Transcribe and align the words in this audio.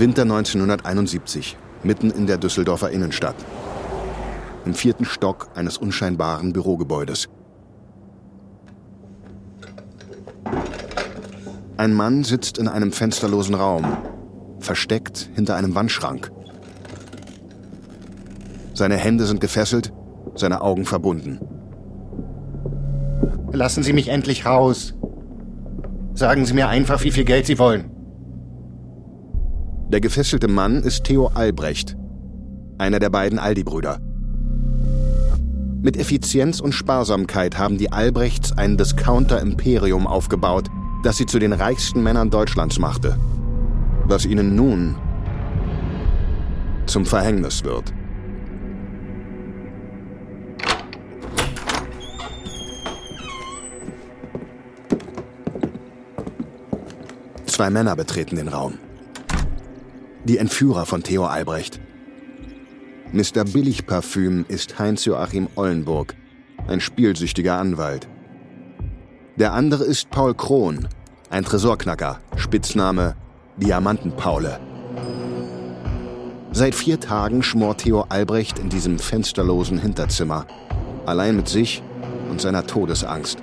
Winter 0.00 0.22
1971, 0.22 1.58
mitten 1.82 2.10
in 2.10 2.26
der 2.26 2.38
Düsseldorfer 2.38 2.88
Innenstadt. 2.90 3.34
Im 4.64 4.72
vierten 4.72 5.04
Stock 5.04 5.50
eines 5.54 5.76
unscheinbaren 5.76 6.54
Bürogebäudes. 6.54 7.28
Ein 11.76 11.92
Mann 11.92 12.24
sitzt 12.24 12.56
in 12.56 12.66
einem 12.66 12.92
fensterlosen 12.92 13.54
Raum, 13.54 13.98
versteckt 14.60 15.28
hinter 15.34 15.56
einem 15.56 15.74
Wandschrank. 15.74 16.32
Seine 18.72 18.96
Hände 18.96 19.26
sind 19.26 19.42
gefesselt, 19.42 19.92
seine 20.34 20.62
Augen 20.62 20.86
verbunden. 20.86 21.40
Lassen 23.52 23.82
Sie 23.82 23.92
mich 23.92 24.08
endlich 24.08 24.46
raus. 24.46 24.94
Sagen 26.14 26.46
Sie 26.46 26.54
mir 26.54 26.70
einfach, 26.70 27.04
wie 27.04 27.10
viel 27.10 27.24
Geld 27.24 27.44
Sie 27.44 27.58
wollen. 27.58 27.89
Der 29.92 30.00
gefesselte 30.00 30.46
Mann 30.46 30.84
ist 30.84 31.02
Theo 31.02 31.32
Albrecht, 31.34 31.96
einer 32.78 33.00
der 33.00 33.10
beiden 33.10 33.40
Aldi-Brüder. 33.40 33.98
Mit 35.82 35.96
Effizienz 35.96 36.60
und 36.60 36.74
Sparsamkeit 36.74 37.58
haben 37.58 37.76
die 37.76 37.90
Albrechts 37.90 38.56
ein 38.56 38.76
Discounter-Imperium 38.76 40.06
aufgebaut, 40.06 40.68
das 41.02 41.16
sie 41.16 41.26
zu 41.26 41.40
den 41.40 41.52
reichsten 41.52 42.04
Männern 42.04 42.30
Deutschlands 42.30 42.78
machte. 42.78 43.18
Was 44.04 44.26
ihnen 44.26 44.54
nun 44.54 44.94
zum 46.86 47.04
Verhängnis 47.04 47.64
wird. 47.64 47.92
Zwei 57.46 57.70
Männer 57.70 57.96
betreten 57.96 58.36
den 58.36 58.46
Raum. 58.46 58.74
Die 60.24 60.36
Entführer 60.36 60.84
von 60.84 61.02
Theo 61.02 61.24
Albrecht. 61.24 61.80
Mr. 63.12 63.44
Billigparfüm 63.44 64.44
ist 64.48 64.78
Heinz-Joachim 64.78 65.48
Ollenburg, 65.56 66.14
ein 66.68 66.80
spielsüchtiger 66.80 67.54
Anwalt. 67.54 68.06
Der 69.36 69.54
andere 69.54 69.84
ist 69.84 70.10
Paul 70.10 70.34
Krohn, 70.34 70.88
ein 71.30 71.42
Tresorknacker, 71.44 72.20
Spitzname 72.36 73.16
Diamantenpaule. 73.56 74.60
Seit 76.52 76.74
vier 76.74 77.00
Tagen 77.00 77.42
schmort 77.42 77.80
Theo 77.80 78.04
Albrecht 78.10 78.58
in 78.58 78.68
diesem 78.68 78.98
fensterlosen 78.98 79.78
Hinterzimmer, 79.78 80.46
allein 81.06 81.36
mit 81.36 81.48
sich 81.48 81.82
und 82.28 82.42
seiner 82.42 82.66
Todesangst. 82.66 83.38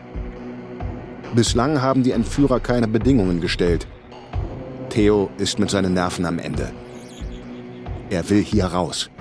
Bislang 1.34 1.82
haben 1.82 2.04
die 2.04 2.12
Entführer 2.12 2.60
keine 2.60 2.88
Bedingungen 2.88 3.42
gestellt. 3.42 3.88
Theo 4.98 5.30
ist 5.38 5.60
mit 5.60 5.70
seinen 5.70 5.94
Nerven 5.94 6.26
am 6.26 6.40
Ende. 6.40 6.72
Er 8.10 8.28
will 8.32 8.44
hier 8.44 8.66
raus. 8.66 9.12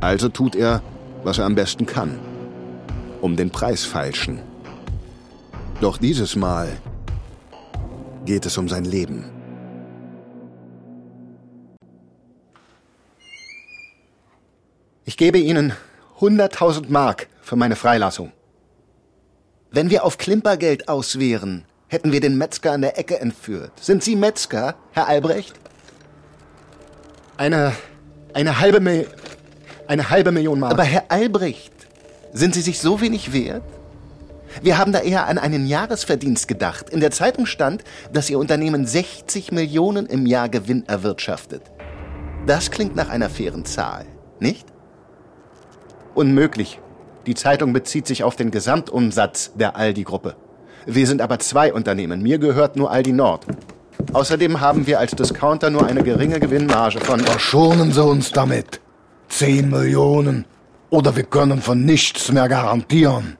Also 0.00 0.28
tut 0.28 0.56
er, 0.56 0.82
was 1.22 1.38
er 1.38 1.44
am 1.44 1.54
besten 1.54 1.86
kann. 1.86 2.18
Um 3.20 3.36
den 3.36 3.50
Preis 3.50 3.84
feilschen. 3.84 4.40
Doch 5.80 5.96
dieses 5.98 6.34
Mal 6.34 6.76
geht 8.24 8.46
es 8.46 8.58
um 8.58 8.68
sein 8.68 8.84
Leben. 8.84 9.26
Ich 15.04 15.16
gebe 15.16 15.38
Ihnen 15.38 15.72
100.000 16.18 16.86
Mark 16.88 17.28
für 17.42 17.54
meine 17.54 17.76
Freilassung. 17.76 18.32
Wenn 19.70 19.90
wir 19.90 20.02
auf 20.02 20.18
Klimpergeld 20.18 20.88
auswehren, 20.88 21.64
hätten 21.88 22.12
wir 22.12 22.20
den 22.20 22.36
Metzger 22.36 22.72
an 22.72 22.82
der 22.82 22.98
Ecke 22.98 23.20
entführt. 23.20 23.72
Sind 23.80 24.02
Sie 24.02 24.16
Metzger, 24.16 24.74
Herr 24.92 25.08
Albrecht? 25.08 25.54
Eine, 27.36 27.72
eine 28.32 28.60
halbe 28.60 28.80
Million, 28.80 29.06
eine 29.86 30.10
halbe 30.10 30.32
Million 30.32 30.58
Mark. 30.58 30.72
Aber 30.72 30.84
Herr 30.84 31.04
Albrecht, 31.08 31.72
sind 32.32 32.54
Sie 32.54 32.62
sich 32.62 32.80
so 32.80 33.00
wenig 33.00 33.32
wert? 33.32 33.62
Wir 34.62 34.78
haben 34.78 34.92
da 34.92 35.00
eher 35.00 35.26
an 35.26 35.38
einen 35.38 35.66
Jahresverdienst 35.66 36.48
gedacht. 36.48 36.88
In 36.90 37.00
der 37.00 37.10
Zeitung 37.10 37.46
stand, 37.46 37.84
dass 38.12 38.30
Ihr 38.30 38.38
Unternehmen 38.38 38.86
60 38.86 39.52
Millionen 39.52 40.06
im 40.06 40.24
Jahr 40.24 40.48
Gewinn 40.48 40.88
erwirtschaftet. 40.88 41.62
Das 42.46 42.70
klingt 42.70 42.96
nach 42.96 43.10
einer 43.10 43.28
fairen 43.28 43.64
Zahl, 43.64 44.06
nicht? 44.40 44.66
Unmöglich. 46.14 46.80
Die 47.26 47.34
Zeitung 47.34 47.72
bezieht 47.72 48.06
sich 48.06 48.22
auf 48.22 48.36
den 48.36 48.50
Gesamtumsatz 48.50 49.52
der 49.54 49.76
Aldi-Gruppe. 49.76 50.36
Wir 50.86 51.08
sind 51.08 51.20
aber 51.20 51.40
zwei 51.40 51.72
Unternehmen. 51.72 52.22
Mir 52.22 52.38
gehört 52.38 52.76
nur 52.76 52.92
Aldi 52.92 53.12
Nord. 53.12 53.44
Außerdem 54.12 54.60
haben 54.60 54.86
wir 54.86 55.00
als 55.00 55.10
Discounter 55.16 55.68
nur 55.68 55.84
eine 55.84 56.04
geringe 56.04 56.38
Gewinnmarge 56.38 57.00
von... 57.00 57.18
Verschonen 57.18 57.92
Sie 57.92 58.04
uns 58.04 58.30
damit. 58.30 58.80
Zehn 59.28 59.68
Millionen. 59.68 60.44
Oder 60.90 61.16
wir 61.16 61.24
können 61.24 61.60
von 61.60 61.84
nichts 61.84 62.30
mehr 62.30 62.48
garantieren. 62.48 63.36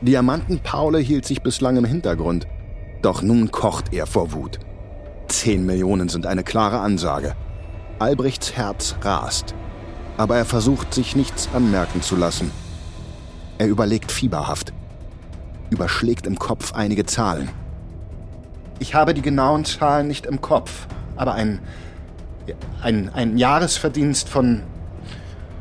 Diamanten 0.00 0.58
Paule 0.58 0.98
hielt 0.98 1.24
sich 1.24 1.40
bislang 1.40 1.76
im 1.76 1.84
Hintergrund. 1.84 2.48
Doch 3.00 3.22
nun 3.22 3.52
kocht 3.52 3.92
er 3.92 4.06
vor 4.06 4.32
Wut. 4.32 4.58
Zehn 5.28 5.64
Millionen 5.64 6.08
sind 6.08 6.26
eine 6.26 6.42
klare 6.42 6.80
Ansage. 6.80 7.36
Albrechts 8.00 8.56
Herz 8.56 8.96
rast. 9.02 9.54
Aber 10.16 10.36
er 10.36 10.44
versucht, 10.44 10.92
sich 10.92 11.14
nichts 11.14 11.48
anmerken 11.54 12.02
zu 12.02 12.16
lassen. 12.16 12.50
Er 13.58 13.68
überlegt 13.68 14.10
fieberhaft 14.10 14.72
überschlägt 15.70 16.26
im 16.26 16.38
Kopf 16.38 16.74
einige 16.74 17.06
Zahlen. 17.06 17.48
Ich 18.78 18.94
habe 18.94 19.14
die 19.14 19.22
genauen 19.22 19.64
Zahlen 19.64 20.08
nicht 20.08 20.26
im 20.26 20.40
Kopf, 20.40 20.86
aber 21.16 21.34
ein, 21.34 21.60
ein, 22.82 23.10
ein 23.14 23.38
Jahresverdienst 23.38 24.28
von 24.28 24.62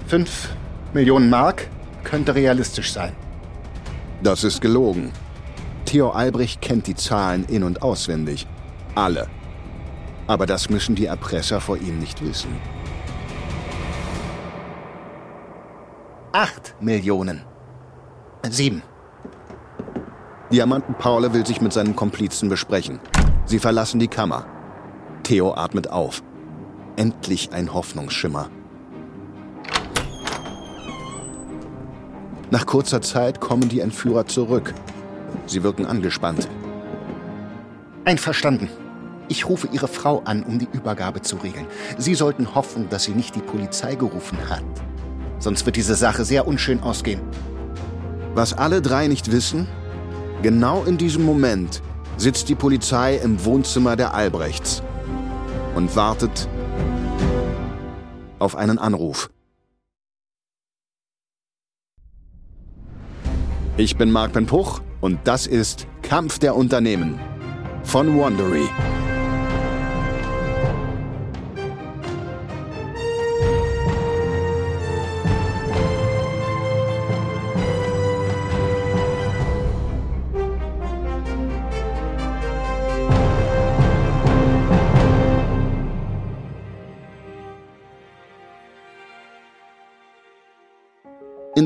5 0.07 0.49
Millionen 0.93 1.29
Mark 1.29 1.67
könnte 2.03 2.33
realistisch 2.33 2.91
sein. 2.91 3.13
Das 4.23 4.43
ist 4.43 4.61
gelogen. 4.61 5.11
Theo 5.85 6.09
Albrecht 6.09 6.61
kennt 6.61 6.87
die 6.87 6.95
Zahlen 6.95 7.45
in- 7.45 7.63
und 7.63 7.81
auswendig. 7.81 8.47
Alle. 8.95 9.27
Aber 10.27 10.45
das 10.45 10.69
müssen 10.69 10.95
die 10.95 11.05
Erpresser 11.05 11.61
vor 11.61 11.77
ihm 11.77 11.99
nicht 11.99 12.23
wissen. 12.23 12.49
Acht 16.31 16.75
Millionen. 16.79 17.41
Sieben. 18.49 18.83
Diamanten 20.51 20.95
Paule 20.95 21.31
will 21.33 21.45
sich 21.45 21.61
mit 21.61 21.73
seinen 21.73 21.95
Komplizen 21.95 22.49
besprechen. 22.49 22.99
Sie 23.45 23.59
verlassen 23.59 23.99
die 23.99 24.07
Kammer. 24.07 24.47
Theo 25.21 25.53
atmet 25.53 25.91
auf. 25.91 26.23
Endlich 26.95 27.53
ein 27.53 27.71
Hoffnungsschimmer. 27.71 28.49
Nach 32.49 32.65
kurzer 32.65 33.01
Zeit 33.01 33.39
kommen 33.39 33.69
die 33.69 33.79
Entführer 33.79 34.25
zurück. 34.25 34.73
Sie 35.45 35.61
wirken 35.61 35.85
angespannt. 35.85 36.49
Einverstanden. 38.05 38.69
Ich 39.27 39.47
rufe 39.47 39.69
Ihre 39.71 39.87
Frau 39.87 40.23
an, 40.25 40.41
um 40.41 40.57
die 40.57 40.67
Übergabe 40.73 41.21
zu 41.21 41.35
regeln. 41.35 41.67
Sie 41.99 42.15
sollten 42.15 42.55
hoffen, 42.55 42.89
dass 42.89 43.03
sie 43.03 43.13
nicht 43.13 43.35
die 43.35 43.41
Polizei 43.41 43.93
gerufen 43.93 44.39
hat. 44.49 44.63
Sonst 45.37 45.67
wird 45.67 45.75
diese 45.75 45.93
Sache 45.93 46.25
sehr 46.25 46.47
unschön 46.47 46.81
ausgehen. 46.81 47.21
Was 48.33 48.57
alle 48.57 48.81
drei 48.81 49.07
nicht 49.07 49.31
wissen, 49.31 49.67
Genau 50.41 50.83
in 50.85 50.97
diesem 50.97 51.25
Moment 51.25 51.81
sitzt 52.15 52.47
die 52.47 52.55
Polizei 52.55 53.17
im 53.17 53.43
Wohnzimmer 53.43 53.97
der 53.97 54.13
Albrechts 54.13 54.81
und 55.75 55.93
wartet 55.97 56.47
auf 58.39 58.55
einen 58.55 58.79
Anruf. 58.79 59.29
Ich 63.75 63.97
bin 63.97 64.11
Marc 64.11 64.31
Ben 64.31 64.45
Puch 64.45 64.79
und 65.01 65.19
das 65.25 65.45
ist 65.45 65.87
Kampf 66.01 66.39
der 66.39 66.55
Unternehmen 66.55 67.19
von 67.83 68.17
Wandery. 68.17 68.67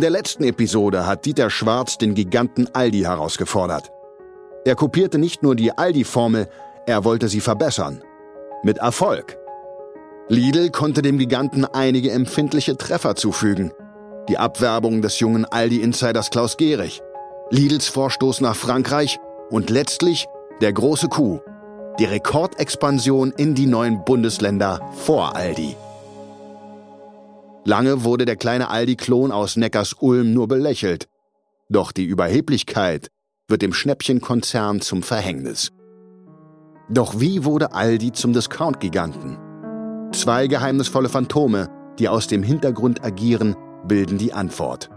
Der 0.04 0.10
letzten 0.10 0.44
Episode 0.44 1.08
hat 1.08 1.24
Dieter 1.24 1.50
Schwarz 1.50 1.98
den 1.98 2.14
Giganten 2.14 2.68
Aldi 2.74 3.04
herausgefordert. 3.04 3.90
Er 4.66 4.76
kopierte 4.76 5.18
nicht 5.18 5.44
nur 5.44 5.56
die 5.56 5.72
Aldi-Formel, 5.72 6.50
er 6.86 7.06
wollte 7.06 7.30
sie 7.30 7.40
verbessern. 7.40 8.04
Mit 8.64 8.80
Erfolg. 8.80 9.38
Lidl 10.28 10.72
konnte 10.72 11.02
dem 11.02 11.18
Giganten 11.18 11.64
einige 11.64 12.12
empfindliche 12.12 12.76
Treffer 12.76 13.16
zufügen. 13.16 13.72
Die 14.28 14.38
Abwerbung 14.38 15.02
des 15.02 15.22
jungen 15.22 15.46
Aldi-Insiders 15.46 16.32
Klaus 16.32 16.58
Gehrig, 16.58 17.02
Lidls 17.50 17.88
Vorstoß 17.88 18.42
nach 18.42 18.58
Frankreich 18.58 19.20
und 19.52 19.70
letztlich 19.70 20.28
der 20.60 20.74
große 20.74 21.08
Coup, 21.08 21.42
Die 21.98 22.06
Rekordexpansion 22.06 23.32
in 23.38 23.56
die 23.56 23.68
neuen 23.68 24.04
Bundesländer 24.04 24.82
vor 24.98 25.38
Aldi. 25.38 25.78
Lange 27.66 28.04
wurde 28.04 28.26
der 28.26 28.36
kleine 28.36 28.70
Aldi-Klon 28.70 29.32
aus 29.32 29.56
Neckars-Ulm 29.56 30.34
nur 30.34 30.48
belächelt. 30.48 31.08
Doch 31.70 31.92
die 31.92 32.04
Überheblichkeit 32.04 33.08
wird 33.48 33.62
dem 33.62 33.74
Schnäppchenkonzern 33.74 34.82
zum 34.82 35.02
Verhängnis. 35.02 35.72
Doch 36.90 37.20
wie 37.20 37.46
wurde 37.46 37.74
Aldi 37.74 38.12
zum 38.12 38.34
Discount-Giganten? 38.34 39.38
Zwei 40.12 40.48
geheimnisvolle 40.48 41.08
Phantome, 41.08 41.70
die 42.00 42.10
aus 42.10 42.28
dem 42.28 42.44
Hintergrund 42.44 43.04
agieren, 43.04 43.56
bilden 43.88 44.18
die 44.18 44.34
Antwort. 44.34 44.90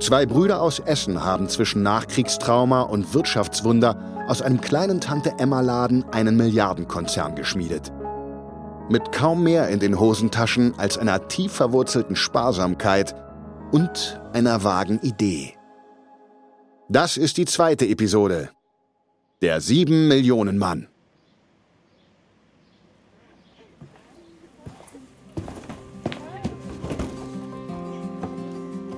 Zwei 0.00 0.24
Brüder 0.24 0.62
aus 0.62 0.78
Essen 0.78 1.22
haben 1.22 1.48
zwischen 1.48 1.82
Nachkriegstrauma 1.82 2.82
und 2.82 3.12
Wirtschaftswunder 3.12 4.24
aus 4.26 4.40
einem 4.40 4.62
kleinen 4.62 5.02
Tante-Emma-Laden 5.02 6.04
einen 6.10 6.36
Milliardenkonzern 6.36 7.34
geschmiedet. 7.34 7.92
Mit 8.90 9.12
kaum 9.12 9.44
mehr 9.44 9.68
in 9.68 9.78
den 9.78 10.00
Hosentaschen 10.00 10.76
als 10.76 10.98
einer 10.98 11.28
tief 11.28 11.52
verwurzelten 11.52 12.16
Sparsamkeit 12.16 13.14
und 13.70 14.20
einer 14.32 14.64
vagen 14.64 14.98
Idee. 15.02 15.54
Das 16.88 17.16
ist 17.16 17.36
die 17.36 17.44
zweite 17.44 17.86
Episode. 17.86 18.50
Der 19.42 19.60
sieben 19.60 20.08
Millionen 20.08 20.58
Mann. 20.58 20.88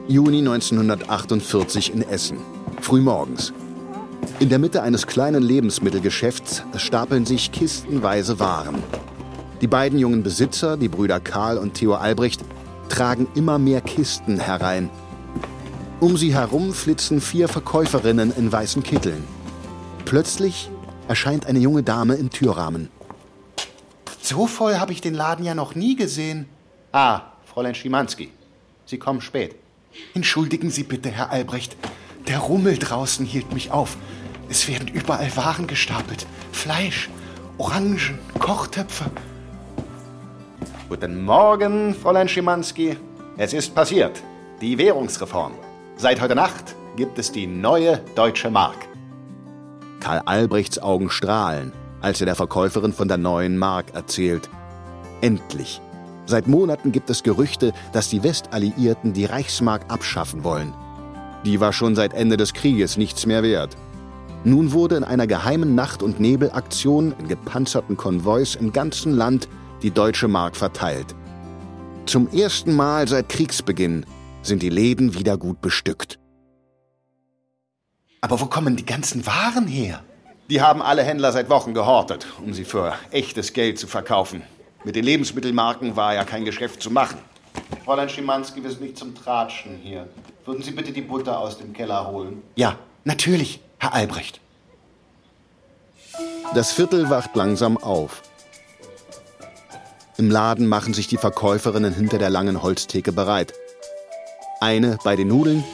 Juni 0.08 0.38
1948 0.38 1.92
in 1.92 2.00
Essen. 2.00 2.38
Frühmorgens. 2.80 3.52
In 4.40 4.48
der 4.48 4.58
Mitte 4.58 4.82
eines 4.82 5.06
kleinen 5.06 5.42
Lebensmittelgeschäfts 5.42 6.64
stapeln 6.76 7.26
sich 7.26 7.52
kistenweise 7.52 8.40
Waren. 8.40 8.82
Die 9.62 9.68
beiden 9.68 9.96
jungen 9.96 10.24
Besitzer, 10.24 10.76
die 10.76 10.88
Brüder 10.88 11.20
Karl 11.20 11.56
und 11.56 11.74
Theo 11.74 11.94
Albrecht, 11.94 12.44
tragen 12.88 13.28
immer 13.36 13.60
mehr 13.60 13.80
Kisten 13.80 14.40
herein. 14.40 14.90
Um 16.00 16.16
sie 16.16 16.34
herum 16.34 16.74
flitzen 16.74 17.20
vier 17.20 17.48
Verkäuferinnen 17.48 18.34
in 18.36 18.50
weißen 18.50 18.82
Kitteln. 18.82 19.22
Plötzlich 20.04 20.68
erscheint 21.06 21.46
eine 21.46 21.60
junge 21.60 21.84
Dame 21.84 22.14
im 22.14 22.30
Türrahmen. 22.30 22.88
So 24.20 24.48
voll 24.48 24.78
habe 24.78 24.92
ich 24.92 25.00
den 25.00 25.14
Laden 25.14 25.44
ja 25.44 25.54
noch 25.54 25.76
nie 25.76 25.94
gesehen. 25.94 26.46
Ah, 26.90 27.20
Fräulein 27.44 27.76
Schimanski. 27.76 28.32
Sie 28.84 28.98
kommen 28.98 29.20
spät. 29.20 29.54
Entschuldigen 30.12 30.70
Sie 30.70 30.82
bitte, 30.82 31.08
Herr 31.08 31.30
Albrecht. 31.30 31.76
Der 32.26 32.40
Rummel 32.40 32.78
draußen 32.78 33.24
hielt 33.24 33.52
mich 33.52 33.70
auf. 33.70 33.96
Es 34.48 34.66
werden 34.66 34.88
überall 34.88 35.36
Waren 35.36 35.68
gestapelt. 35.68 36.26
Fleisch, 36.50 37.08
Orangen, 37.58 38.18
Kochtöpfe. 38.40 39.04
Guten 40.92 41.24
Morgen, 41.24 41.94
Fräulein 41.94 42.28
Schimanski. 42.28 42.98
Es 43.38 43.54
ist 43.54 43.74
passiert. 43.74 44.22
Die 44.60 44.76
Währungsreform. 44.76 45.52
Seit 45.96 46.20
heute 46.20 46.34
Nacht 46.34 46.76
gibt 46.96 47.18
es 47.18 47.32
die 47.32 47.46
neue 47.46 48.00
deutsche 48.14 48.50
Mark. 48.50 48.76
Karl 50.00 50.20
Albrechts 50.26 50.78
Augen 50.78 51.08
strahlen, 51.08 51.72
als 52.02 52.20
er 52.20 52.26
der 52.26 52.34
Verkäuferin 52.34 52.92
von 52.92 53.08
der 53.08 53.16
neuen 53.16 53.56
Mark 53.56 53.94
erzählt. 53.94 54.50
Endlich. 55.22 55.80
Seit 56.26 56.46
Monaten 56.46 56.92
gibt 56.92 57.08
es 57.08 57.22
Gerüchte, 57.22 57.72
dass 57.94 58.10
die 58.10 58.22
Westalliierten 58.22 59.14
die 59.14 59.24
Reichsmark 59.24 59.90
abschaffen 59.90 60.44
wollen. 60.44 60.74
Die 61.46 61.58
war 61.58 61.72
schon 61.72 61.96
seit 61.96 62.12
Ende 62.12 62.36
des 62.36 62.52
Krieges 62.52 62.98
nichts 62.98 63.24
mehr 63.24 63.42
wert. 63.42 63.78
Nun 64.44 64.72
wurde 64.72 64.96
in 64.96 65.04
einer 65.04 65.26
geheimen 65.26 65.74
Nacht- 65.74 66.02
und 66.02 66.20
Nebelaktion 66.20 67.14
in 67.18 67.28
gepanzerten 67.28 67.96
Konvois 67.96 68.56
im 68.60 68.74
ganzen 68.74 69.12
Land 69.14 69.48
die 69.82 69.90
deutsche 69.90 70.28
Mark 70.28 70.56
verteilt. 70.56 71.14
Zum 72.06 72.28
ersten 72.32 72.74
Mal 72.74 73.08
seit 73.08 73.28
Kriegsbeginn 73.28 74.06
sind 74.42 74.62
die 74.62 74.68
Läden 74.68 75.14
wieder 75.14 75.36
gut 75.36 75.60
bestückt. 75.60 76.18
Aber 78.20 78.40
wo 78.40 78.46
kommen 78.46 78.76
die 78.76 78.86
ganzen 78.86 79.26
Waren 79.26 79.66
her? 79.66 80.02
Die 80.48 80.60
haben 80.60 80.82
alle 80.82 81.02
Händler 81.02 81.32
seit 81.32 81.48
Wochen 81.48 81.74
gehortet, 81.74 82.26
um 82.44 82.52
sie 82.52 82.64
für 82.64 82.94
echtes 83.10 83.52
Geld 83.52 83.78
zu 83.78 83.86
verkaufen. 83.86 84.42
Mit 84.84 84.96
den 84.96 85.04
Lebensmittelmarken 85.04 85.96
war 85.96 86.14
ja 86.14 86.24
kein 86.24 86.44
Geschäft 86.44 86.82
zu 86.82 86.90
machen. 86.90 87.18
Fräulein 87.84 88.08
Schimanski, 88.08 88.62
wir 88.62 88.70
sind 88.70 88.82
nicht 88.82 88.98
zum 88.98 89.14
Tratschen 89.14 89.76
hier. 89.82 90.08
Würden 90.44 90.62
Sie 90.62 90.72
bitte 90.72 90.92
die 90.92 91.02
Butter 91.02 91.38
aus 91.38 91.58
dem 91.58 91.72
Keller 91.72 92.08
holen? 92.08 92.42
Ja, 92.56 92.76
natürlich, 93.04 93.60
Herr 93.78 93.94
Albrecht. 93.94 94.40
Das 96.54 96.72
Viertel 96.72 97.08
wacht 97.10 97.34
langsam 97.36 97.76
auf. 97.76 98.22
Im 100.22 100.30
Laden 100.30 100.68
machen 100.68 100.94
sich 100.94 101.08
die 101.08 101.16
Verkäuferinnen 101.16 101.92
hinter 101.92 102.16
der 102.16 102.30
langen 102.30 102.62
Holztheke 102.62 103.10
bereit. 103.10 103.54
Eine 104.60 104.96
bei 105.02 105.16
den 105.16 105.26
Nudeln, 105.26 105.64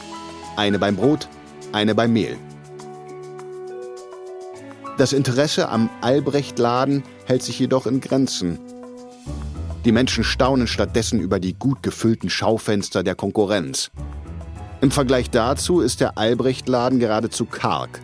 eine 0.57 0.79
beim 0.79 0.97
Brot, 0.97 1.29
eine 1.73 1.95
beim 1.95 2.15
Mehl. 2.15 2.35
Das 4.97 5.13
Interesse 5.13 5.69
am 5.69 5.91
Albrecht-Laden 6.01 7.03
hält 7.27 7.43
sich 7.43 7.59
jedoch 7.59 7.87
in 7.87 8.01
Grenzen. 8.01 8.59
Die 9.85 9.93
Menschen 9.93 10.25
staunen 10.25 10.67
stattdessen 10.67 11.21
über 11.21 11.41
die 11.41 11.53
gut 11.53 11.83
gefüllten 11.83 12.31
Schaufenster 12.31 13.03
der 13.03 13.17
Konkurrenz. 13.17 13.91
Im 14.81 14.91
Vergleich 14.91 15.29
dazu 15.29 15.83
ist 15.83 16.01
der 16.01 16.17
Albrecht-Laden 16.17 17.01
geradezu 17.01 17.45
karg. 17.45 18.01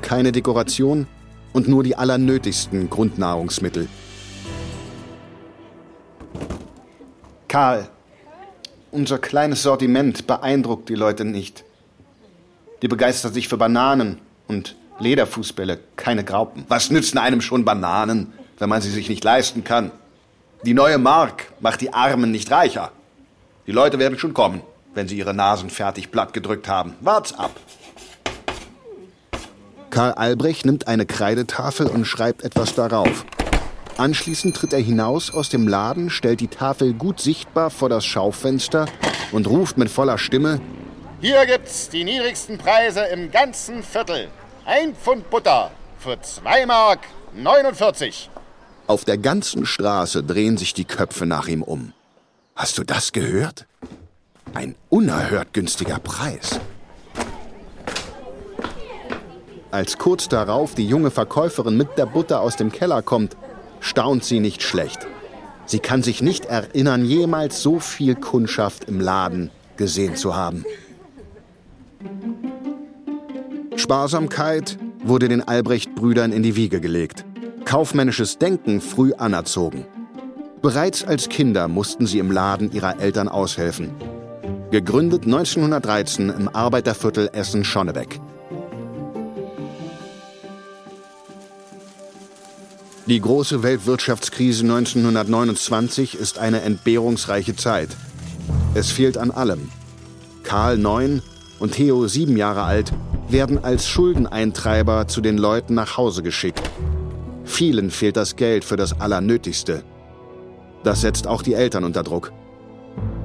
Keine 0.00 0.30
Dekoration 0.30 1.08
und 1.52 1.66
nur 1.66 1.82
die 1.82 1.96
allernötigsten 1.96 2.88
Grundnahrungsmittel. 2.88 3.88
Karl, 7.56 7.88
unser 8.90 9.18
kleines 9.18 9.62
Sortiment 9.62 10.26
beeindruckt 10.26 10.90
die 10.90 10.94
Leute 10.94 11.24
nicht. 11.24 11.64
Die 12.82 12.86
begeistern 12.86 13.32
sich 13.32 13.48
für 13.48 13.56
Bananen 13.56 14.20
und 14.46 14.76
Lederfußbälle, 14.98 15.78
keine 15.96 16.22
Graupen. 16.22 16.66
Was 16.68 16.90
nützen 16.90 17.16
einem 17.16 17.40
schon 17.40 17.64
Bananen, 17.64 18.34
wenn 18.58 18.68
man 18.68 18.82
sie 18.82 18.90
sich 18.90 19.08
nicht 19.08 19.24
leisten 19.24 19.64
kann? 19.64 19.90
Die 20.66 20.74
neue 20.74 20.98
Mark 20.98 21.50
macht 21.60 21.80
die 21.80 21.94
Armen 21.94 22.30
nicht 22.30 22.50
reicher. 22.50 22.92
Die 23.66 23.72
Leute 23.72 23.98
werden 23.98 24.18
schon 24.18 24.34
kommen, 24.34 24.60
wenn 24.92 25.08
sie 25.08 25.16
ihre 25.16 25.32
Nasen 25.32 25.70
fertig 25.70 26.10
platt 26.10 26.34
gedrückt 26.34 26.68
haben. 26.68 26.94
Wart's 27.00 27.32
ab. 27.32 27.52
Karl 29.88 30.12
Albrecht 30.12 30.66
nimmt 30.66 30.88
eine 30.88 31.06
Kreidetafel 31.06 31.86
und 31.86 32.04
schreibt 32.04 32.44
etwas 32.44 32.74
darauf. 32.74 33.24
Anschließend 33.98 34.54
tritt 34.54 34.74
er 34.74 34.80
hinaus 34.80 35.32
aus 35.32 35.48
dem 35.48 35.66
Laden, 35.66 36.10
stellt 36.10 36.40
die 36.40 36.48
Tafel 36.48 36.92
gut 36.92 37.18
sichtbar 37.18 37.70
vor 37.70 37.88
das 37.88 38.04
Schaufenster 38.04 38.86
und 39.32 39.46
ruft 39.46 39.78
mit 39.78 39.88
voller 39.88 40.18
Stimme: 40.18 40.60
Hier 41.22 41.46
gibt's 41.46 41.88
die 41.88 42.04
niedrigsten 42.04 42.58
Preise 42.58 43.04
im 43.06 43.30
ganzen 43.30 43.82
Viertel. 43.82 44.28
Ein 44.66 44.94
Pfund 44.94 45.30
Butter 45.30 45.70
für 45.98 46.20
2 46.20 46.66
Mark 46.66 47.00
49. 47.34 48.28
Auf 48.86 49.06
der 49.06 49.16
ganzen 49.16 49.64
Straße 49.64 50.22
drehen 50.22 50.58
sich 50.58 50.74
die 50.74 50.84
Köpfe 50.84 51.24
nach 51.24 51.48
ihm 51.48 51.62
um. 51.62 51.92
Hast 52.54 52.76
du 52.76 52.84
das 52.84 53.12
gehört? 53.12 53.66
Ein 54.52 54.74
unerhört 54.90 55.54
günstiger 55.54 55.98
Preis. 55.98 56.60
Als 59.70 59.98
kurz 59.98 60.28
darauf 60.28 60.74
die 60.74 60.86
junge 60.86 61.10
Verkäuferin 61.10 61.76
mit 61.76 61.98
der 61.98 62.06
Butter 62.06 62.40
aus 62.40 62.56
dem 62.56 62.70
Keller 62.70 63.02
kommt, 63.02 63.36
staunt 63.86 64.24
sie 64.24 64.40
nicht 64.40 64.62
schlecht. 64.62 65.06
Sie 65.64 65.78
kann 65.78 66.02
sich 66.02 66.20
nicht 66.20 66.46
erinnern, 66.46 67.04
jemals 67.04 67.62
so 67.62 67.78
viel 67.78 68.16
Kundschaft 68.16 68.84
im 68.84 69.00
Laden 69.00 69.50
gesehen 69.76 70.16
zu 70.16 70.34
haben. 70.34 70.64
Sparsamkeit 73.76 74.78
wurde 75.04 75.28
den 75.28 75.46
Albrecht-Brüdern 75.46 76.32
in 76.32 76.42
die 76.42 76.56
Wiege 76.56 76.80
gelegt. 76.80 77.24
Kaufmännisches 77.64 78.38
Denken 78.38 78.80
früh 78.80 79.12
anerzogen. 79.12 79.86
Bereits 80.62 81.04
als 81.04 81.28
Kinder 81.28 81.68
mussten 81.68 82.06
sie 82.06 82.18
im 82.18 82.30
Laden 82.30 82.72
ihrer 82.72 83.00
Eltern 83.00 83.28
aushelfen. 83.28 83.90
Gegründet 84.72 85.24
1913 85.24 86.30
im 86.30 86.48
Arbeiterviertel 86.48 87.30
Essen-Schonnebeck. 87.32 88.20
Die 93.08 93.20
große 93.20 93.62
Weltwirtschaftskrise 93.62 94.64
1929 94.64 96.18
ist 96.18 96.40
eine 96.40 96.62
entbehrungsreiche 96.62 97.54
Zeit. 97.54 97.90
Es 98.74 98.90
fehlt 98.90 99.16
an 99.16 99.30
allem. 99.30 99.70
Karl 100.42 100.76
neun 100.76 101.22
und 101.60 101.74
Theo 101.74 102.08
sieben 102.08 102.36
Jahre 102.36 102.64
alt 102.64 102.92
werden 103.28 103.62
als 103.62 103.86
Schuldeneintreiber 103.86 105.06
zu 105.06 105.20
den 105.20 105.38
Leuten 105.38 105.74
nach 105.74 105.96
Hause 105.96 106.24
geschickt. 106.24 106.68
Vielen 107.44 107.92
fehlt 107.92 108.16
das 108.16 108.34
Geld 108.34 108.64
für 108.64 108.76
das 108.76 109.00
Allernötigste. 109.00 109.84
Das 110.82 111.02
setzt 111.02 111.28
auch 111.28 111.42
die 111.42 111.54
Eltern 111.54 111.84
unter 111.84 112.02
Druck. 112.02 112.32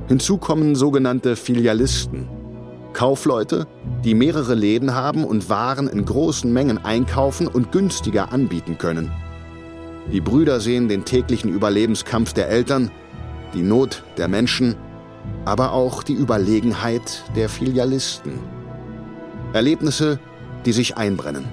Hinzu 0.07 0.38
kommen 0.38 0.75
sogenannte 0.75 1.35
Filialisten. 1.35 2.29
Kaufleute, 2.93 3.65
die 4.03 4.13
mehrere 4.13 4.53
Läden 4.53 4.93
haben 4.93 5.23
und 5.23 5.50
Waren 5.50 5.88
in 5.88 6.05
großen 6.05 6.53
Mengen 6.53 6.77
einkaufen 6.77 7.47
und 7.47 7.71
günstiger 7.71 8.31
anbieten 8.31 8.77
können. 8.77 9.11
Die 10.10 10.22
Brüder 10.22 10.60
sehen 10.60 10.88
den 10.88 11.05
täglichen 11.05 11.51
Überlebenskampf 11.51 12.34
der 12.34 12.50
Eltern, 12.50 12.91
die 13.53 13.62
Not 13.62 14.03
der 14.17 14.27
Menschen, 14.27 14.75
aber 15.46 15.74
auch 15.74 16.03
die 16.03 16.13
Überlegenheit 16.13 17.24
der 17.36 17.50
Filialisten. 17.50 18.39
Erlebnisse, 19.53 20.20
die 20.65 20.72
sich 20.72 20.98
einbrennen. 20.98 21.46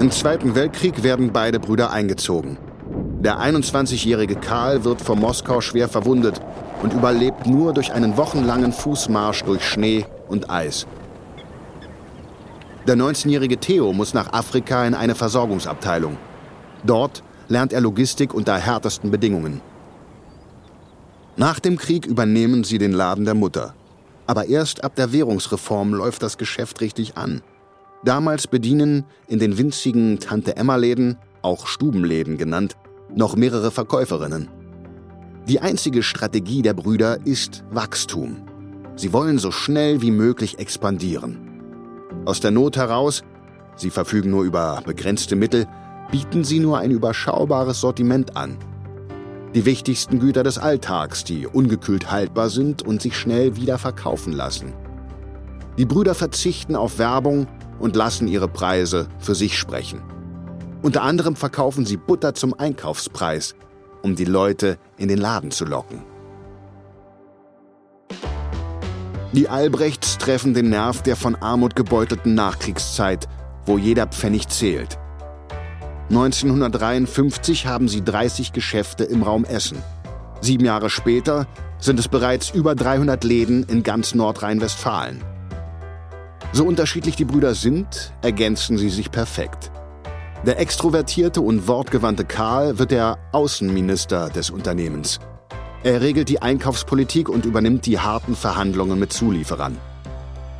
Im 0.00 0.10
Zweiten 0.10 0.54
Weltkrieg 0.54 1.02
werden 1.02 1.32
beide 1.32 1.60
Brüder 1.60 1.92
eingezogen. 1.92 2.58
Der 3.20 3.38
21-jährige 3.38 4.34
Karl 4.34 4.82
wird 4.82 5.00
vor 5.00 5.14
Moskau 5.14 5.60
schwer 5.60 5.88
verwundet 5.88 6.40
und 6.82 6.92
überlebt 6.92 7.46
nur 7.46 7.72
durch 7.72 7.92
einen 7.92 8.16
wochenlangen 8.16 8.72
Fußmarsch 8.72 9.44
durch 9.44 9.64
Schnee 9.64 10.04
und 10.28 10.50
Eis. 10.50 10.86
Der 12.86 12.96
19-jährige 12.96 13.58
Theo 13.58 13.92
muss 13.92 14.12
nach 14.12 14.32
Afrika 14.32 14.84
in 14.84 14.94
eine 14.94 15.14
Versorgungsabteilung. 15.14 16.16
Dort 16.84 17.22
lernt 17.48 17.72
er 17.72 17.80
Logistik 17.80 18.34
unter 18.34 18.58
härtesten 18.58 19.12
Bedingungen. 19.12 19.60
Nach 21.36 21.60
dem 21.60 21.78
Krieg 21.78 22.06
übernehmen 22.06 22.64
sie 22.64 22.78
den 22.78 22.92
Laden 22.92 23.24
der 23.24 23.34
Mutter. 23.34 23.74
Aber 24.26 24.46
erst 24.46 24.82
ab 24.82 24.96
der 24.96 25.12
Währungsreform 25.12 25.94
läuft 25.94 26.22
das 26.22 26.38
Geschäft 26.38 26.80
richtig 26.80 27.16
an. 27.16 27.42
Damals 28.04 28.48
bedienen 28.48 29.04
in 29.28 29.38
den 29.38 29.58
winzigen 29.58 30.18
Tante-Emma-Läden, 30.18 31.18
auch 31.40 31.68
Stubenläden 31.68 32.36
genannt, 32.36 32.76
noch 33.14 33.36
mehrere 33.36 33.70
Verkäuferinnen. 33.70 34.48
Die 35.48 35.60
einzige 35.60 36.02
Strategie 36.02 36.62
der 36.62 36.74
Brüder 36.74 37.18
ist 37.24 37.62
Wachstum. 37.70 38.42
Sie 38.96 39.12
wollen 39.12 39.38
so 39.38 39.52
schnell 39.52 40.02
wie 40.02 40.10
möglich 40.10 40.58
expandieren. 40.58 41.51
Aus 42.24 42.38
der 42.38 42.52
Not 42.52 42.76
heraus, 42.76 43.24
sie 43.74 43.90
verfügen 43.90 44.30
nur 44.30 44.44
über 44.44 44.80
begrenzte 44.84 45.34
Mittel, 45.34 45.66
bieten 46.12 46.44
sie 46.44 46.60
nur 46.60 46.78
ein 46.78 46.92
überschaubares 46.92 47.80
Sortiment 47.80 48.36
an. 48.36 48.58
Die 49.54 49.64
wichtigsten 49.64 50.20
Güter 50.20 50.44
des 50.44 50.56
Alltags, 50.56 51.24
die 51.24 51.46
ungekühlt 51.46 52.10
haltbar 52.10 52.48
sind 52.48 52.82
und 52.82 53.02
sich 53.02 53.16
schnell 53.16 53.56
wieder 53.56 53.76
verkaufen 53.76 54.32
lassen. 54.32 54.72
Die 55.78 55.84
Brüder 55.84 56.14
verzichten 56.14 56.76
auf 56.76 56.98
Werbung 56.98 57.48
und 57.80 57.96
lassen 57.96 58.28
ihre 58.28 58.48
Preise 58.48 59.08
für 59.18 59.34
sich 59.34 59.58
sprechen. 59.58 60.00
Unter 60.80 61.02
anderem 61.02 61.34
verkaufen 61.34 61.84
sie 61.84 61.96
Butter 61.96 62.34
zum 62.34 62.54
Einkaufspreis, 62.54 63.54
um 64.02 64.14
die 64.14 64.24
Leute 64.24 64.78
in 64.96 65.08
den 65.08 65.18
Laden 65.18 65.50
zu 65.50 65.64
locken. 65.64 66.11
Die 69.32 69.48
Albrechts 69.48 70.18
treffen 70.18 70.52
den 70.52 70.68
Nerv 70.68 71.00
der 71.00 71.16
von 71.16 71.36
Armut 71.36 71.74
gebeutelten 71.74 72.34
Nachkriegszeit, 72.34 73.28
wo 73.64 73.78
jeder 73.78 74.06
Pfennig 74.06 74.48
zählt. 74.48 74.98
1953 76.10 77.66
haben 77.66 77.88
sie 77.88 78.04
30 78.04 78.52
Geschäfte 78.52 79.04
im 79.04 79.22
Raum 79.22 79.46
Essen. 79.46 79.78
Sieben 80.42 80.66
Jahre 80.66 80.90
später 80.90 81.46
sind 81.78 81.98
es 81.98 82.08
bereits 82.08 82.50
über 82.50 82.74
300 82.74 83.24
Läden 83.24 83.62
in 83.62 83.82
ganz 83.82 84.14
Nordrhein-Westfalen. 84.14 85.22
So 86.52 86.66
unterschiedlich 86.66 87.16
die 87.16 87.24
Brüder 87.24 87.54
sind, 87.54 88.12
ergänzen 88.20 88.76
sie 88.76 88.90
sich 88.90 89.10
perfekt. 89.10 89.70
Der 90.44 90.58
extrovertierte 90.60 91.40
und 91.40 91.66
wortgewandte 91.66 92.26
Karl 92.26 92.78
wird 92.78 92.90
der 92.90 93.16
Außenminister 93.32 94.28
des 94.28 94.50
Unternehmens. 94.50 95.20
Er 95.84 96.00
regelt 96.00 96.28
die 96.28 96.40
Einkaufspolitik 96.40 97.28
und 97.28 97.44
übernimmt 97.44 97.86
die 97.86 97.98
harten 97.98 98.36
Verhandlungen 98.36 99.00
mit 99.00 99.12
Zulieferern. 99.12 99.76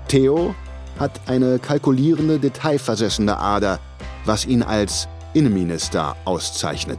Theo 0.09 0.55
hat 0.99 1.21
eine 1.26 1.61
kalkulierende, 1.61 2.41
detailversessene 2.41 3.38
Ader, 3.38 3.79
was 4.25 4.47
ihn 4.47 4.64
als 4.64 5.07
Innenminister 5.33 6.17
auszeichnet. 6.25 6.99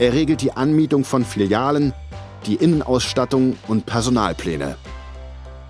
Er 0.00 0.12
regelt 0.12 0.42
die 0.42 0.52
Anmietung 0.52 1.04
von 1.04 1.24
Filialen, 1.24 1.92
die 2.46 2.56
Innenausstattung 2.56 3.56
und 3.68 3.86
Personalpläne. 3.86 4.76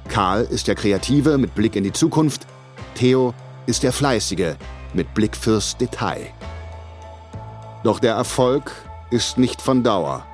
Karl 0.08 0.44
ist 0.44 0.66
der 0.66 0.75
Kreative 0.75 1.37
mit 1.37 1.54
Blick 1.54 1.76
in 1.76 1.85
die 1.85 1.92
Zukunft, 1.92 2.47
Theo 2.94 3.35
ist 3.66 3.82
der 3.82 3.92
Fleißige 3.92 4.56
mit 4.94 5.12
Blick 5.12 5.37
fürs 5.37 5.76
Detail. 5.76 6.28
Doch 7.85 8.00
der 8.00 8.14
Erfolg 8.14 8.73
ist 9.11 9.37
nicht 9.37 9.61
von 9.61 9.85
Dauer. 9.85 10.26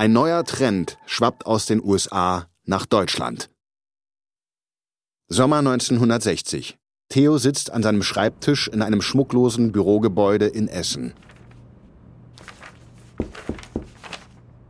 Ein 0.00 0.14
neuer 0.14 0.46
Trend 0.46 0.96
schwappt 1.04 1.44
aus 1.44 1.66
den 1.66 1.84
USA 1.84 2.46
nach 2.64 2.86
Deutschland. 2.86 3.50
Sommer 5.28 5.58
1960. 5.58 6.78
Theo 7.10 7.36
sitzt 7.36 7.70
an 7.70 7.82
seinem 7.82 8.02
Schreibtisch 8.02 8.68
in 8.68 8.80
einem 8.80 9.02
schmucklosen 9.02 9.72
Bürogebäude 9.72 10.46
in 10.46 10.68
Essen. 10.68 11.12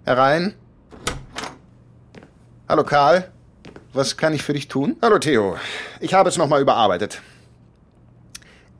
Herein. 0.04 0.56
Hallo 2.68 2.82
Karl. 2.82 3.30
Was 3.92 4.16
kann 4.16 4.34
ich 4.34 4.42
für 4.42 4.54
dich 4.54 4.66
tun? 4.66 4.96
Hallo 5.00 5.20
Theo. 5.20 5.56
Ich 6.00 6.12
habe 6.12 6.28
es 6.28 6.38
nochmal 6.38 6.60
überarbeitet. 6.60 7.22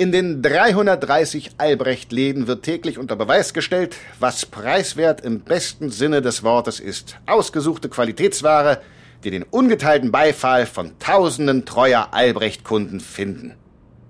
In 0.00 0.12
den 0.12 0.40
330 0.40 1.50
Albrecht-Läden 1.58 2.46
wird 2.46 2.62
täglich 2.62 2.96
unter 2.96 3.16
Beweis 3.16 3.52
gestellt, 3.52 3.96
was 4.18 4.46
preiswert 4.46 5.20
im 5.20 5.40
besten 5.40 5.90
Sinne 5.90 6.22
des 6.22 6.42
Wortes 6.42 6.80
ist. 6.80 7.18
Ausgesuchte 7.26 7.90
Qualitätsware, 7.90 8.80
die 9.24 9.30
den 9.30 9.42
ungeteilten 9.42 10.10
Beifall 10.10 10.64
von 10.64 10.98
tausenden 11.00 11.66
treuer 11.66 12.08
Albrecht-Kunden 12.12 13.00
finden. 13.00 13.56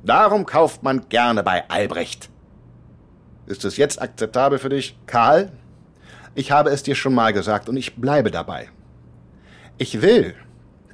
Darum 0.05 0.47
kauft 0.47 0.85
man 0.85 1.09
gerne 1.09 1.43
bei 1.43 1.69
Albrecht. 1.69 2.29
Ist 3.47 3.65
es 3.65 3.77
jetzt 3.77 4.01
akzeptabel 4.01 4.61
für 4.61 4.69
dich? 4.69 4.97
Karl, 5.09 5.51
ich 6.37 6.53
habe 6.53 6.71
es 6.71 6.85
dir 6.85 6.95
schon 6.95 7.15
mal 7.15 7.33
gesagt 7.33 7.69
und 7.69 7.77
ich 7.77 7.97
bleibe 7.97 8.31
dabei. 8.31 8.69
Ich 9.77 10.03
will 10.03 10.37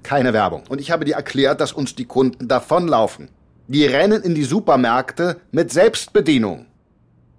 keine 0.03 0.33
Werbung. 0.33 0.63
Und 0.71 0.81
ich 0.81 0.91
habe 0.91 1.05
dir 1.05 1.17
erklärt, 1.17 1.61
dass 1.61 1.73
uns 1.73 1.95
die 1.95 2.07
Kunden 2.07 2.49
davonlaufen. 2.49 3.29
Die 3.69 3.85
rennen 3.85 4.23
in 4.23 4.37
die 4.37 4.45
Supermärkte 4.45 5.41
mit 5.51 5.73
Selbstbedienung. 5.73 6.67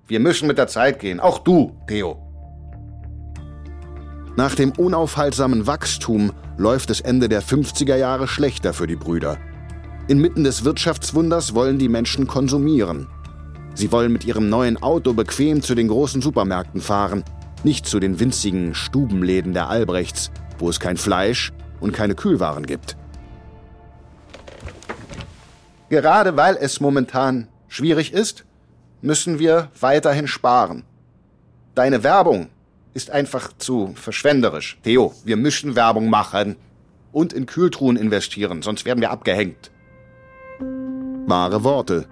Wir 0.08 0.20
müssen 0.20 0.46
mit 0.46 0.58
der 0.58 0.68
Zeit 0.68 1.00
gehen, 1.00 1.22
auch 1.22 1.40
du, 1.40 1.78
Theo. 1.88 2.18
Nach 4.36 4.54
dem 4.54 4.74
unaufhaltsamen 4.74 5.68
Wachstum 5.68 6.34
läuft 6.58 6.90
es 6.90 7.00
Ende 7.00 7.30
der 7.30 7.42
50er 7.42 7.96
Jahre 7.96 8.28
schlechter 8.28 8.74
für 8.74 8.88
die 8.88 8.98
Brüder. 8.98 9.38
Inmitten 10.10 10.44
des 10.44 10.66
Wirtschaftswunders 10.66 11.56
wollen 11.56 11.80
die 11.80 11.90
Menschen 11.90 12.28
konsumieren. 12.28 13.08
Sie 13.74 13.94
wollen 13.94 14.12
mit 14.12 14.26
ihrem 14.26 14.50
neuen 14.50 14.76
Auto 14.76 15.14
bequem 15.14 15.62
zu 15.62 15.76
den 15.76 15.88
großen 15.88 16.22
Supermärkten 16.22 16.82
fahren, 16.82 17.24
nicht 17.64 17.86
zu 17.86 18.02
den 18.02 18.20
winzigen 18.20 18.76
Stubenläden 18.76 19.54
der 19.54 19.70
Albrechts, 19.70 20.32
wo 20.60 20.70
es 20.70 20.82
kein 20.82 20.98
Fleisch 20.98 21.54
und 21.80 21.94
keine 21.94 22.16
Kühlwaren 22.16 22.66
gibt. 22.66 22.98
Gerade 25.90 26.36
weil 26.36 26.58
es 26.60 26.82
momentan 26.82 27.48
schwierig 27.68 28.14
ist, 28.14 28.46
müssen 29.02 29.40
wir 29.40 29.70
weiterhin 29.80 30.28
sparen. 30.28 30.84
Deine 31.76 32.04
Werbung 32.04 32.48
ist 32.94 33.12
einfach 33.12 33.52
zu 33.58 33.94
verschwenderisch. 33.96 34.80
Theo, 34.84 35.14
wir 35.24 35.38
müssen 35.38 35.76
Werbung 35.76 36.10
machen 36.10 36.56
und 37.12 37.32
in 37.32 37.46
Kühltruhen 37.46 37.96
investieren, 37.96 38.62
sonst 38.62 38.86
werden 38.86 39.02
wir 39.02 39.12
abgehängt. 39.12 39.72
Wahre 41.28 41.64
Worte. 41.64 42.08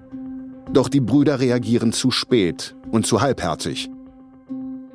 Doch 0.72 0.90
die 0.90 1.00
Brüder 1.00 1.40
reagieren 1.40 1.94
zu 1.94 2.12
spät 2.12 2.76
und 2.92 3.06
zu 3.06 3.22
halbherzig. 3.22 3.90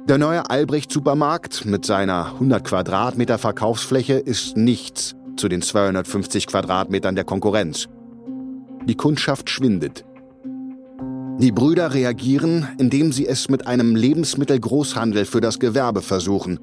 Der 0.09 0.19
neue 0.19 0.49
Albrecht-Supermarkt 0.49 1.65
mit 1.65 1.85
seiner 1.85 2.27
100 2.35 2.65
Quadratmeter 2.65 3.39
Verkaufsfläche 3.39 4.15
ist 4.15 4.57
nichts 4.57 5.15
zu 5.37 5.49
den 5.49 5.63
250 5.63 6.47
Quadratmetern 6.47 7.15
der 7.15 7.25
Konkurrenz. 7.25 7.89
Die 8.87 8.95
Kundschaft 8.95 9.51
schwindet. 9.51 10.05
Die 11.39 11.53
Brüder 11.53 11.95
reagieren, 11.95 12.69
indem 12.79 13.13
sie 13.13 13.27
es 13.27 13.49
mit 13.49 13.67
einem 13.67 13.95
Lebensmittelgroßhandel 13.95 15.25
für 15.27 15.41
das 15.41 15.59
Gewerbe 15.59 16.03
versuchen. 16.03 16.59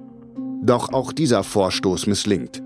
Doch 0.64 0.94
auch 0.94 1.14
dieser 1.14 1.44
Vorstoß 1.44 2.08
misslingt. 2.08 2.62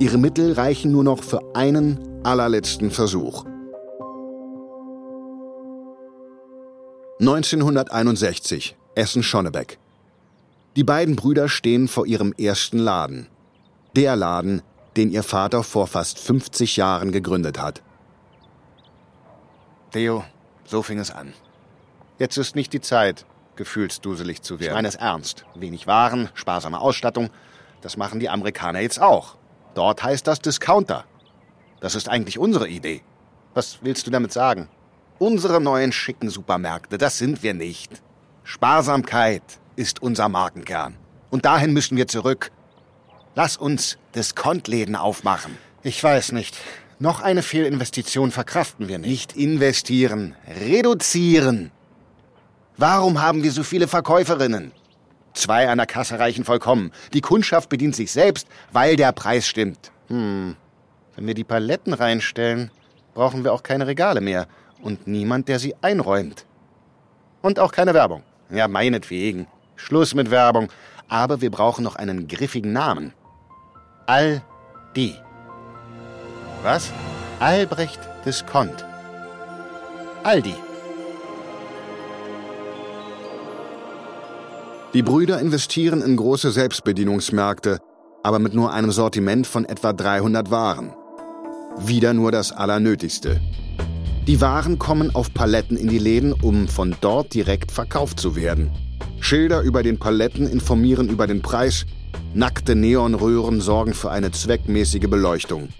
Ihre 0.00 0.18
Mittel 0.18 0.52
reichen 0.52 0.90
nur 0.90 1.04
noch 1.04 1.22
für 1.22 1.40
einen 1.54 2.00
allerletzten 2.22 2.90
Versuch. 2.90 3.44
1961, 7.20 8.76
Essen-Schonnebeck. 8.94 9.78
Die 10.76 10.84
beiden 10.84 11.14
Brüder 11.14 11.48
stehen 11.48 11.88
vor 11.88 12.06
ihrem 12.06 12.32
ersten 12.32 12.78
Laden. 12.78 13.28
Der 13.94 14.16
Laden, 14.16 14.62
den 14.96 15.10
ihr 15.10 15.22
Vater 15.22 15.62
vor 15.62 15.86
fast 15.86 16.18
50 16.18 16.76
Jahren 16.76 17.12
gegründet 17.12 17.60
hat. 17.60 17.82
Theo, 19.92 20.24
so 20.64 20.82
fing 20.82 20.98
es 20.98 21.10
an. 21.10 21.34
Jetzt 22.18 22.38
ist 22.38 22.56
nicht 22.56 22.72
die 22.72 22.80
Zeit, 22.80 23.26
gefühlsduselig 23.56 24.42
zu 24.42 24.58
werden. 24.58 24.70
Ich 24.70 24.74
meine 24.74 24.88
es 24.88 24.94
ernst. 24.94 25.44
Wenig 25.54 25.86
Waren, 25.86 26.30
sparsame 26.34 26.80
Ausstattung. 26.80 27.30
Das 27.82 27.96
machen 27.96 28.18
die 28.18 28.30
Amerikaner 28.30 28.80
jetzt 28.80 29.00
auch. 29.00 29.36
Dort 29.74 30.02
heißt 30.02 30.26
das 30.26 30.40
Discounter. 30.40 31.04
Das 31.80 31.94
ist 31.94 32.08
eigentlich 32.08 32.38
unsere 32.38 32.68
Idee. 32.68 33.02
Was 33.54 33.78
willst 33.82 34.06
du 34.06 34.10
damit 34.10 34.32
sagen? 34.32 34.68
Unsere 35.18 35.60
neuen 35.60 35.92
schicken 35.92 36.30
Supermärkte, 36.30 36.96
das 36.96 37.18
sind 37.18 37.42
wir 37.42 37.54
nicht. 37.54 38.02
Sparsamkeit 38.44 39.42
ist 39.76 40.02
unser 40.02 40.28
Markenkern. 40.28 40.96
Und 41.30 41.44
dahin 41.44 41.72
müssen 41.72 41.96
wir 41.96 42.08
zurück. 42.08 42.50
Lass 43.34 43.56
uns 43.56 43.98
Diskontläden 44.14 44.96
aufmachen. 44.96 45.56
Ich 45.82 46.02
weiß 46.02 46.32
nicht. 46.32 46.56
Noch 47.02 47.20
eine 47.20 47.42
Fehlinvestition 47.42 48.30
verkraften 48.30 48.86
wir 48.86 48.98
nicht. 48.98 49.10
Nicht 49.10 49.36
investieren, 49.36 50.36
reduzieren. 50.60 51.72
Warum 52.76 53.20
haben 53.20 53.42
wir 53.42 53.50
so 53.50 53.64
viele 53.64 53.88
Verkäuferinnen? 53.88 54.70
Zwei 55.34 55.68
an 55.68 55.78
der 55.78 55.88
Kasse 55.88 56.20
reichen 56.20 56.44
vollkommen. 56.44 56.92
Die 57.12 57.20
Kundschaft 57.20 57.68
bedient 57.70 57.96
sich 57.96 58.12
selbst, 58.12 58.46
weil 58.70 58.94
der 58.94 59.10
Preis 59.10 59.48
stimmt. 59.48 59.90
Hm. 60.06 60.54
Wenn 61.16 61.26
wir 61.26 61.34
die 61.34 61.42
Paletten 61.42 61.92
reinstellen, 61.92 62.70
brauchen 63.14 63.42
wir 63.42 63.52
auch 63.52 63.64
keine 63.64 63.88
Regale 63.88 64.20
mehr. 64.20 64.46
Und 64.80 65.08
niemand, 65.08 65.48
der 65.48 65.58
sie 65.58 65.74
einräumt. 65.82 66.46
Und 67.40 67.58
auch 67.58 67.72
keine 67.72 67.94
Werbung. 67.94 68.22
Ja, 68.48 68.68
meinetwegen. 68.68 69.48
Schluss 69.74 70.14
mit 70.14 70.30
Werbung. 70.30 70.68
Aber 71.08 71.40
wir 71.40 71.50
brauchen 71.50 71.82
noch 71.82 71.96
einen 71.96 72.28
griffigen 72.28 72.72
Namen. 72.72 73.12
Aldi. 74.06 75.16
Was? 76.62 76.92
Albrecht 77.40 77.98
Diskont. 78.24 78.84
Aldi. 80.22 80.54
Die 84.94 85.02
Brüder 85.02 85.40
investieren 85.40 86.02
in 86.02 86.16
große 86.16 86.52
Selbstbedienungsmärkte, 86.52 87.78
aber 88.22 88.38
mit 88.38 88.54
nur 88.54 88.72
einem 88.72 88.92
Sortiment 88.92 89.46
von 89.48 89.64
etwa 89.64 89.92
300 89.92 90.52
Waren. 90.52 90.92
Wieder 91.78 92.14
nur 92.14 92.30
das 92.30 92.52
Allernötigste. 92.52 93.40
Die 94.28 94.40
Waren 94.40 94.78
kommen 94.78 95.12
auf 95.16 95.34
Paletten 95.34 95.76
in 95.76 95.88
die 95.88 95.98
Läden, 95.98 96.32
um 96.32 96.68
von 96.68 96.94
dort 97.00 97.34
direkt 97.34 97.72
verkauft 97.72 98.20
zu 98.20 98.36
werden. 98.36 98.70
Schilder 99.18 99.62
über 99.62 99.82
den 99.82 99.98
Paletten 99.98 100.46
informieren 100.46 101.08
über 101.08 101.26
den 101.26 101.42
Preis, 101.42 101.86
nackte 102.34 102.76
Neonröhren 102.76 103.60
sorgen 103.60 103.94
für 103.94 104.12
eine 104.12 104.30
zweckmäßige 104.30 105.08
Beleuchtung. 105.08 105.70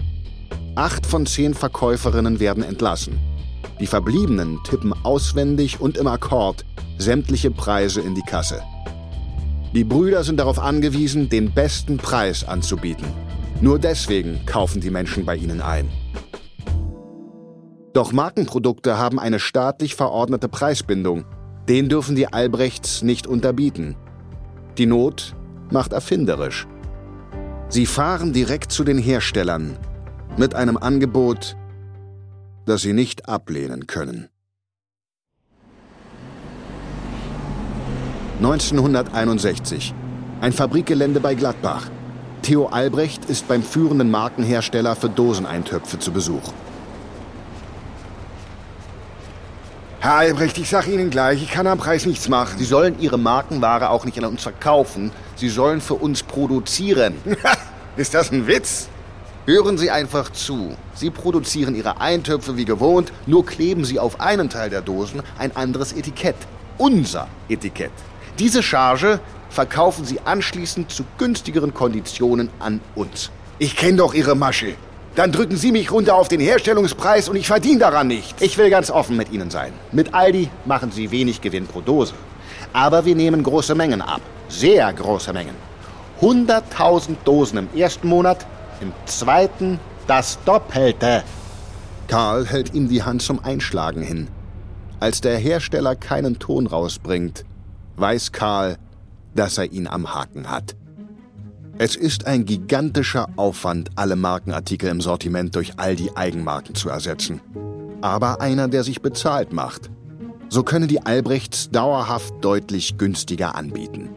Acht 0.74 1.04
von 1.04 1.26
zehn 1.26 1.52
Verkäuferinnen 1.52 2.40
werden 2.40 2.62
entlassen. 2.62 3.18
Die 3.78 3.86
Verbliebenen 3.86 4.58
tippen 4.64 4.94
auswendig 5.04 5.80
und 5.80 5.98
im 5.98 6.06
Akkord 6.06 6.64
sämtliche 6.96 7.50
Preise 7.50 8.00
in 8.00 8.14
die 8.14 8.22
Kasse. 8.22 8.62
Die 9.74 9.84
Brüder 9.84 10.24
sind 10.24 10.38
darauf 10.38 10.58
angewiesen, 10.58 11.28
den 11.28 11.52
besten 11.52 11.98
Preis 11.98 12.44
anzubieten. 12.44 13.06
Nur 13.60 13.78
deswegen 13.78 14.46
kaufen 14.46 14.80
die 14.80 14.90
Menschen 14.90 15.26
bei 15.26 15.36
ihnen 15.36 15.60
ein. 15.60 15.90
Doch 17.92 18.12
Markenprodukte 18.12 18.96
haben 18.96 19.20
eine 19.20 19.40
staatlich 19.40 19.94
verordnete 19.94 20.48
Preisbindung. 20.48 21.26
Den 21.68 21.90
dürfen 21.90 22.16
die 22.16 22.32
Albrechts 22.32 23.02
nicht 23.02 23.26
unterbieten. 23.26 23.94
Die 24.78 24.86
Not 24.86 25.36
macht 25.70 25.92
erfinderisch. 25.92 26.66
Sie 27.68 27.84
fahren 27.84 28.32
direkt 28.32 28.72
zu 28.72 28.84
den 28.84 28.98
Herstellern 28.98 29.76
mit 30.36 30.54
einem 30.54 30.76
Angebot, 30.76 31.56
das 32.66 32.82
sie 32.82 32.92
nicht 32.92 33.28
ablehnen 33.28 33.86
können. 33.86 34.28
1961. 38.38 39.94
Ein 40.40 40.52
Fabrikgelände 40.52 41.20
bei 41.20 41.34
Gladbach. 41.34 41.88
Theo 42.42 42.66
Albrecht 42.66 43.26
ist 43.26 43.46
beim 43.46 43.62
führenden 43.62 44.10
Markenhersteller 44.10 44.96
für 44.96 45.08
Doseneintöpfe 45.08 46.00
zu 46.00 46.10
Besuch. 46.10 46.52
Herr 50.00 50.16
Albrecht, 50.16 50.58
ich 50.58 50.68
sage 50.68 50.90
Ihnen 50.90 51.10
gleich, 51.10 51.40
ich 51.40 51.52
kann 51.52 51.68
am 51.68 51.78
Preis 51.78 52.06
nichts 52.06 52.28
machen. 52.28 52.58
Sie 52.58 52.64
sollen 52.64 52.98
Ihre 52.98 53.18
Markenware 53.18 53.90
auch 53.90 54.04
nicht 54.04 54.18
an 54.18 54.24
uns 54.24 54.42
verkaufen. 54.42 55.12
Sie 55.36 55.48
sollen 55.48 55.80
für 55.80 55.94
uns 55.94 56.24
produzieren. 56.24 57.14
Ist 57.96 58.14
das 58.14 58.32
ein 58.32 58.48
Witz? 58.48 58.88
Hören 59.44 59.76
Sie 59.76 59.90
einfach 59.90 60.30
zu. 60.30 60.76
Sie 60.94 61.10
produzieren 61.10 61.74
Ihre 61.74 62.00
Eintöpfe 62.00 62.56
wie 62.56 62.64
gewohnt, 62.64 63.12
nur 63.26 63.44
kleben 63.44 63.84
Sie 63.84 63.98
auf 63.98 64.20
einen 64.20 64.48
Teil 64.48 64.70
der 64.70 64.82
Dosen 64.82 65.20
ein 65.36 65.56
anderes 65.56 65.92
Etikett. 65.92 66.36
Unser 66.78 67.26
Etikett. 67.48 67.90
Diese 68.38 68.62
Charge 68.62 69.18
verkaufen 69.50 70.04
Sie 70.04 70.20
anschließend 70.24 70.92
zu 70.92 71.04
günstigeren 71.18 71.74
Konditionen 71.74 72.50
an 72.60 72.80
uns. 72.94 73.32
Ich 73.58 73.74
kenne 73.74 73.96
doch 73.96 74.14
Ihre 74.14 74.36
Masche. 74.36 74.74
Dann 75.16 75.32
drücken 75.32 75.56
Sie 75.56 75.72
mich 75.72 75.90
runter 75.90 76.14
auf 76.14 76.28
den 76.28 76.40
Herstellungspreis 76.40 77.28
und 77.28 77.34
ich 77.34 77.48
verdiene 77.48 77.80
daran 77.80 78.06
nichts. 78.06 78.40
Ich 78.40 78.56
will 78.58 78.70
ganz 78.70 78.92
offen 78.92 79.16
mit 79.16 79.32
Ihnen 79.32 79.50
sein. 79.50 79.72
Mit 79.90 80.14
Aldi 80.14 80.50
machen 80.66 80.92
Sie 80.92 81.10
wenig 81.10 81.40
Gewinn 81.40 81.66
pro 81.66 81.80
Dose. 81.80 82.14
Aber 82.72 83.04
wir 83.04 83.16
nehmen 83.16 83.42
große 83.42 83.74
Mengen 83.74 84.02
ab. 84.02 84.20
Sehr 84.48 84.92
große 84.92 85.32
Mengen. 85.32 85.56
100.000 86.20 87.16
Dosen 87.24 87.58
im 87.58 87.68
ersten 87.76 88.06
Monat, 88.06 88.46
im 88.82 88.92
zweiten 89.06 89.78
das 90.06 90.38
Doppelte. 90.44 91.22
Karl 92.08 92.44
hält 92.46 92.74
ihm 92.74 92.88
die 92.88 93.02
Hand 93.02 93.22
zum 93.22 93.42
Einschlagen 93.42 94.02
hin. 94.02 94.28
Als 95.00 95.20
der 95.20 95.38
Hersteller 95.38 95.96
keinen 95.96 96.38
Ton 96.38 96.66
rausbringt, 96.66 97.44
weiß 97.96 98.32
Karl, 98.32 98.76
dass 99.34 99.56
er 99.56 99.72
ihn 99.72 99.86
am 99.86 100.12
Haken 100.14 100.50
hat. 100.50 100.76
Es 101.78 101.96
ist 101.96 102.26
ein 102.26 102.44
gigantischer 102.44 103.28
Aufwand, 103.36 103.90
alle 103.96 104.16
Markenartikel 104.16 104.90
im 104.90 105.00
Sortiment 105.00 105.56
durch 105.56 105.78
all 105.78 105.96
die 105.96 106.14
Eigenmarken 106.16 106.74
zu 106.74 106.90
ersetzen. 106.90 107.40
Aber 108.02 108.40
einer, 108.40 108.68
der 108.68 108.84
sich 108.84 109.00
bezahlt 109.00 109.52
macht. 109.52 109.90
So 110.48 110.64
könne 110.64 110.86
die 110.86 111.00
Albrechts 111.06 111.70
dauerhaft 111.70 112.34
deutlich 112.42 112.98
günstiger 112.98 113.54
anbieten. 113.54 114.10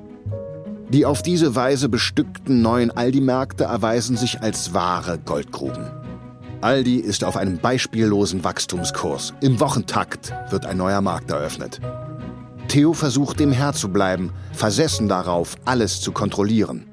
Die 0.89 1.06
auf 1.06 1.24
diese 1.24 1.56
Weise 1.56 1.89
bestückten 1.89 2.62
neuen 2.62 2.91
Aldi-Märkte 2.91 3.63
erweisen 3.63 4.17
sich 4.17 4.41
als 4.41 4.74
wahre 4.74 5.17
Goldgruben. 5.17 5.89
Aldi 6.62 6.98
ist 6.98 7.24
auf 7.24 7.38
einem 7.38 7.58
beispiellosen 7.58 8.43
Wachstumskurs. 8.43 9.34
Im 9.41 9.60
Wochentakt 9.60 10.34
wird 10.50 10.65
ein 10.65 10.78
neuer 10.78 11.02
Markt 11.02 11.32
eröffnet. 11.32 11.82
Theo 12.67 12.93
versucht 12.93 13.39
dem 13.39 13.52
Herr 13.52 13.74
zu 13.74 13.89
bleiben, 13.89 14.32
versessen 14.54 15.08
darauf, 15.08 15.56
alles 15.65 16.02
zu 16.02 16.12
kontrollieren. 16.12 16.88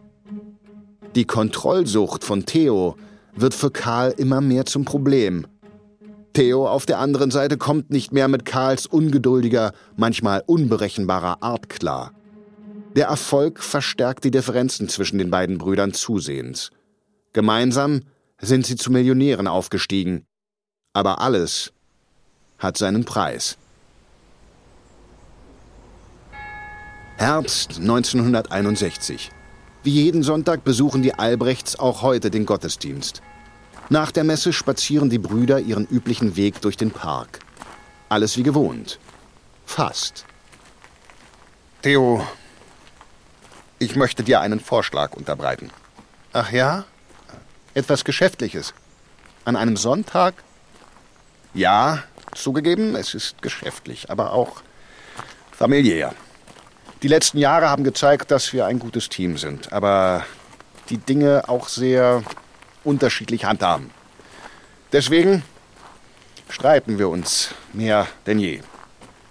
Die 1.14 1.24
Kontrollsucht 1.24 2.24
von 2.24 2.46
Theo 2.46 2.96
wird 3.34 3.54
für 3.54 3.70
Karl 3.70 4.14
immer 4.16 4.40
mehr 4.40 4.64
zum 4.64 4.84
Problem. 4.84 5.46
Theo 6.32 6.66
auf 6.66 6.86
der 6.86 6.98
anderen 6.98 7.30
Seite 7.30 7.58
kommt 7.58 7.90
nicht 7.90 8.12
mehr 8.12 8.28
mit 8.28 8.46
Karls 8.46 8.86
ungeduldiger, 8.86 9.72
manchmal 9.96 10.42
unberechenbarer 10.46 11.42
Art 11.42 11.68
klar. 11.68 12.12
Der 12.94 13.06
Erfolg 13.06 13.60
verstärkt 13.60 14.24
die 14.24 14.30
Differenzen 14.30 14.88
zwischen 14.88 15.18
den 15.18 15.30
beiden 15.30 15.56
Brüdern 15.56 15.94
zusehends. 15.94 16.70
Gemeinsam 17.32 18.02
sind 18.38 18.66
sie 18.66 18.76
zu 18.76 18.92
Millionären 18.92 19.46
aufgestiegen. 19.46 20.26
Aber 20.92 21.20
alles 21.20 21.72
hat 22.58 22.76
seinen 22.76 23.04
Preis. 23.04 23.56
Herbst 27.16 27.78
1961. 27.78 29.30
Wie 29.84 29.90
jeden 29.90 30.22
Sonntag 30.22 30.64
besuchen 30.64 31.02
die 31.02 31.14
Albrechts 31.14 31.78
auch 31.78 32.02
heute 32.02 32.30
den 32.30 32.44
Gottesdienst. 32.44 33.22
Nach 33.88 34.12
der 34.12 34.24
Messe 34.24 34.52
spazieren 34.52 35.08
die 35.08 35.18
Brüder 35.18 35.60
ihren 35.60 35.86
üblichen 35.86 36.36
Weg 36.36 36.60
durch 36.60 36.76
den 36.76 36.90
Park. 36.90 37.40
Alles 38.08 38.36
wie 38.36 38.42
gewohnt. 38.42 38.98
Fast. 39.64 40.26
Theo, 41.82 42.26
ich 43.82 43.96
möchte 43.96 44.22
dir 44.22 44.40
einen 44.40 44.60
Vorschlag 44.60 45.14
unterbreiten. 45.14 45.70
Ach 46.32 46.52
ja? 46.52 46.84
Etwas 47.74 48.04
Geschäftliches. 48.04 48.74
An 49.44 49.56
einem 49.56 49.76
Sonntag? 49.76 50.34
Ja, 51.52 52.04
zugegeben, 52.32 52.94
es 52.94 53.14
ist 53.14 53.42
geschäftlich, 53.42 54.08
aber 54.08 54.32
auch 54.32 54.62
familiär. 55.50 56.14
Die 57.02 57.08
letzten 57.08 57.38
Jahre 57.38 57.68
haben 57.68 57.82
gezeigt, 57.82 58.30
dass 58.30 58.52
wir 58.52 58.66
ein 58.66 58.78
gutes 58.78 59.08
Team 59.08 59.36
sind, 59.36 59.72
aber 59.72 60.24
die 60.88 60.98
Dinge 60.98 61.48
auch 61.48 61.68
sehr 61.68 62.22
unterschiedlich 62.84 63.44
handhaben. 63.44 63.90
Deswegen 64.92 65.42
streiten 66.48 66.98
wir 66.98 67.08
uns 67.08 67.52
mehr 67.72 68.06
denn 68.26 68.38
je. 68.38 68.60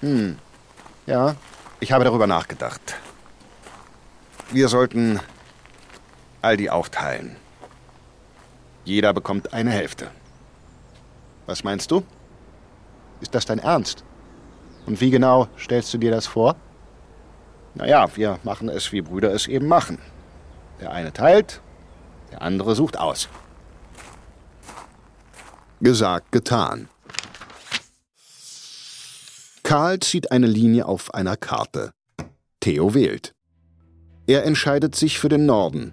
Hm, 0.01 0.37
ja, 1.05 1.35
ich 1.79 1.93
habe 1.93 2.03
darüber 2.03 2.27
nachgedacht. 2.27 2.81
Wir 4.53 4.67
sollten 4.67 5.21
Aldi 6.41 6.69
aufteilen. 6.69 7.37
Jeder 8.83 9.13
bekommt 9.13 9.53
eine 9.53 9.71
Hälfte. 9.71 10.11
Was 11.45 11.63
meinst 11.63 11.89
du? 11.89 12.03
Ist 13.21 13.33
das 13.33 13.45
dein 13.45 13.59
Ernst? 13.59 14.03
Und 14.85 14.99
wie 14.99 15.09
genau 15.09 15.47
stellst 15.57 15.93
du 15.93 15.97
dir 15.97 16.11
das 16.11 16.27
vor? 16.27 16.57
Naja, 17.75 18.09
wir 18.17 18.39
machen 18.43 18.67
es, 18.67 18.91
wie 18.91 19.01
Brüder 19.01 19.33
es 19.33 19.47
eben 19.47 19.69
machen. 19.69 19.99
Der 20.81 20.91
eine 20.91 21.13
teilt, 21.13 21.61
der 22.31 22.41
andere 22.41 22.75
sucht 22.75 22.97
aus. 22.97 23.29
Gesagt, 25.79 26.33
getan. 26.33 26.89
Karl 29.63 29.99
zieht 29.99 30.29
eine 30.29 30.47
Linie 30.47 30.87
auf 30.87 31.13
einer 31.13 31.37
Karte. 31.37 31.91
Theo 32.59 32.93
wählt. 32.93 33.33
Er 34.31 34.45
entscheidet 34.45 34.95
sich 34.95 35.19
für 35.19 35.27
den 35.27 35.45
Norden. 35.45 35.91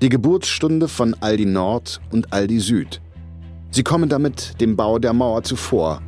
Die 0.00 0.08
Geburtsstunde 0.08 0.86
von 0.86 1.16
Aldi 1.18 1.46
Nord 1.46 2.00
und 2.12 2.32
Aldi 2.32 2.60
Süd. 2.60 3.00
Sie 3.72 3.82
kommen 3.82 4.08
damit 4.08 4.60
dem 4.60 4.76
Bau 4.76 5.00
der 5.00 5.12
Mauer 5.12 5.42
zuvor. 5.42 6.00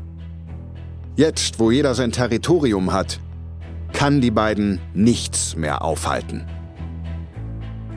Jetzt, 1.17 1.59
wo 1.59 1.73
jeder 1.73 1.97
sein 1.97 2.13
Territorium 2.13 2.93
hat, 2.93 3.19
kann 3.93 4.21
die 4.21 4.31
beiden 4.31 4.79
nichts 4.95 5.57
mehr 5.57 5.83
aufhalten. 5.83 6.47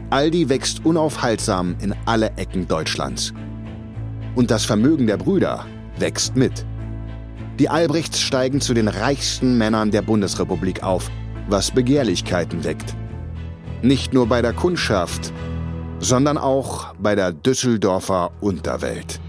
Aldi 0.10 0.50
wächst 0.50 0.84
unaufhaltsam 0.84 1.76
in 1.82 1.94
alle 2.08 2.32
Ecken 2.36 2.68
Deutschlands. 2.68 3.32
Und 4.34 4.50
das 4.50 4.66
Vermögen 4.66 5.06
der 5.06 5.18
Brüder 5.18 5.68
wächst 6.00 6.36
mit. 6.36 6.66
Die 7.60 7.70
Albrechts 7.70 8.22
steigen 8.22 8.60
zu 8.60 8.74
den 8.74 8.88
reichsten 8.88 9.56
Männern 9.56 9.92
der 9.92 10.02
Bundesrepublik 10.02 10.82
auf, 10.82 11.12
was 11.48 11.70
Begehrlichkeiten 11.70 12.64
weckt. 12.64 12.96
Nicht 13.82 14.14
nur 14.14 14.28
bei 14.28 14.42
der 14.42 14.52
Kundschaft, 14.52 15.32
sondern 16.00 16.38
auch 16.38 16.94
bei 16.96 17.16
der 17.16 17.32
Düsseldorfer 17.32 18.32
Unterwelt. 18.42 19.22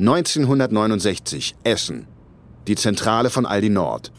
...1969, 0.00 1.54
Essen. 1.62 2.08
Die 2.66 2.74
Zentrale 2.74 3.30
von 3.30 3.46
Aldi 3.46 3.70
Nord. 3.70 4.10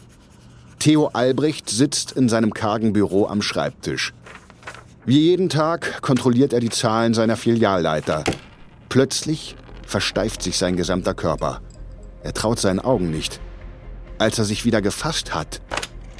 Theo 0.84 1.06
Albrecht 1.14 1.70
sitzt 1.70 2.12
in 2.12 2.28
seinem 2.28 2.52
kargen 2.52 2.92
Büro 2.92 3.26
am 3.26 3.40
Schreibtisch. 3.40 4.12
Wie 5.06 5.18
jeden 5.18 5.48
Tag 5.48 6.02
kontrolliert 6.02 6.52
er 6.52 6.60
die 6.60 6.68
Zahlen 6.68 7.14
seiner 7.14 7.38
Filialleiter. 7.38 8.22
Plötzlich 8.90 9.56
versteift 9.86 10.42
sich 10.42 10.58
sein 10.58 10.76
gesamter 10.76 11.14
Körper. 11.14 11.62
Er 12.22 12.34
traut 12.34 12.58
seinen 12.58 12.80
Augen 12.80 13.10
nicht. 13.10 13.40
Als 14.18 14.38
er 14.38 14.44
sich 14.44 14.66
wieder 14.66 14.82
gefasst 14.82 15.34
hat, 15.34 15.62